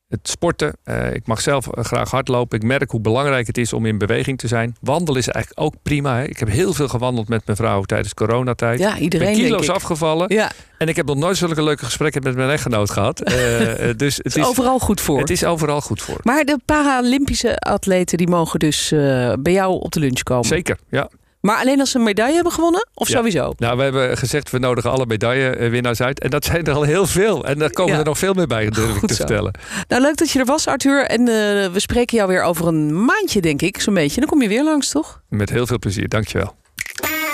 het 0.08 0.28
sporten. 0.28 0.76
Uh, 0.84 1.14
ik 1.14 1.26
mag 1.26 1.40
zelf 1.40 1.68
graag 1.72 2.10
hardlopen. 2.10 2.58
Ik 2.58 2.64
merk 2.64 2.90
hoe 2.90 3.00
belangrijk 3.00 3.46
het 3.46 3.58
is 3.58 3.72
om 3.72 3.86
in 3.86 3.98
beweging 3.98 4.38
te 4.38 4.48
zijn. 4.48 4.76
Wandelen 4.80 5.20
is 5.20 5.28
eigenlijk 5.28 5.66
ook 5.66 5.75
prima. 5.82 6.16
Hè? 6.16 6.25
Ik 6.25 6.38
heb 6.38 6.48
heel 6.48 6.72
veel 6.72 6.88
gewandeld 6.88 7.28
met 7.28 7.42
mijn 7.46 7.56
vrouw 7.56 7.82
tijdens 7.82 8.14
coronatijd. 8.14 8.78
Ja, 8.78 8.98
iedereen. 8.98 9.34
Ben 9.34 9.44
kilo's 9.44 9.68
afgevallen. 9.68 10.34
Ja. 10.34 10.50
En 10.78 10.88
ik 10.88 10.96
heb 10.96 11.06
nog 11.06 11.16
nooit 11.16 11.36
zulke 11.36 11.62
leuke 11.62 11.84
gesprekken 11.84 12.22
met 12.22 12.36
mijn 12.36 12.50
echtgenoot 12.50 12.90
gehad. 12.90 13.30
Uh, 13.30 13.36
dus 13.96 14.16
het, 14.16 14.36
is, 14.36 14.44
overal 14.44 14.78
goed 14.78 15.00
voor. 15.00 15.18
Het 15.18 15.30
is 15.30 15.44
overal 15.44 15.80
goed 15.80 16.02
voor. 16.02 16.20
Maar 16.22 16.44
de 16.44 16.58
Paralympische 16.64 17.58
atleten 17.58 18.18
die 18.18 18.28
mogen 18.28 18.58
dus 18.58 18.92
uh, 18.92 19.32
bij 19.38 19.52
jou 19.52 19.80
op 19.80 19.92
de 19.92 20.00
lunch 20.00 20.22
komen. 20.22 20.44
Zeker, 20.44 20.78
ja. 20.90 21.08
Maar 21.47 21.59
alleen 21.59 21.81
als 21.81 21.91
ze 21.91 21.99
een 21.99 22.05
medaille 22.05 22.35
hebben 22.35 22.53
gewonnen? 22.53 22.88
Of 22.95 23.09
sowieso? 23.09 23.53
Nou, 23.57 23.76
we 23.76 23.83
hebben 23.83 24.17
gezegd, 24.19 24.50
we 24.50 24.59
nodigen 24.59 24.91
alle 24.91 25.07
medaillewinnaars 25.07 26.00
uit. 26.00 26.21
En 26.21 26.31
dat 26.31 26.45
zijn 26.45 26.65
er 26.65 26.75
al 26.75 26.83
heel 26.83 27.07
veel. 27.07 27.45
En 27.45 27.59
daar 27.59 27.71
komen 27.71 27.99
er 27.99 28.05
nog 28.05 28.19
veel 28.19 28.33
meer 28.33 28.47
bij, 28.47 28.71
durf 28.71 28.97
ik 28.97 29.07
te 29.09 29.15
vertellen. 29.15 29.59
Nou, 29.88 30.03
leuk 30.03 30.17
dat 30.17 30.31
je 30.31 30.38
er 30.38 30.45
was, 30.45 30.67
Arthur. 30.67 31.05
En 31.05 31.21
uh, 31.21 31.26
we 31.26 31.81
spreken 31.81 32.17
jou 32.17 32.29
weer 32.29 32.43
over 32.43 32.67
een 32.67 33.05
maandje, 33.05 33.41
denk 33.41 33.62
ik, 33.62 33.81
zo'n 33.81 33.95
beetje. 33.95 34.21
Dan 34.21 34.29
kom 34.29 34.43
je 34.43 34.49
weer 34.49 34.65
langs, 34.65 34.91
toch? 34.91 35.21
Met 35.29 35.50
heel 35.50 35.67
veel 35.67 35.79
plezier, 35.79 36.09
dankjewel. 36.09 36.55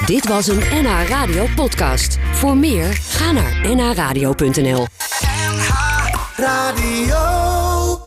Dit 0.07 0.29
was 0.29 0.47
een 0.47 0.63
NH 0.83 1.09
Radio 1.09 1.47
podcast. 1.57 2.19
Voor 2.33 2.57
meer, 2.57 2.93
ga 2.93 3.33
naar 3.33 3.75
nhradio.nl 3.75 4.87
NH 5.47 5.71
Radio 6.37 7.42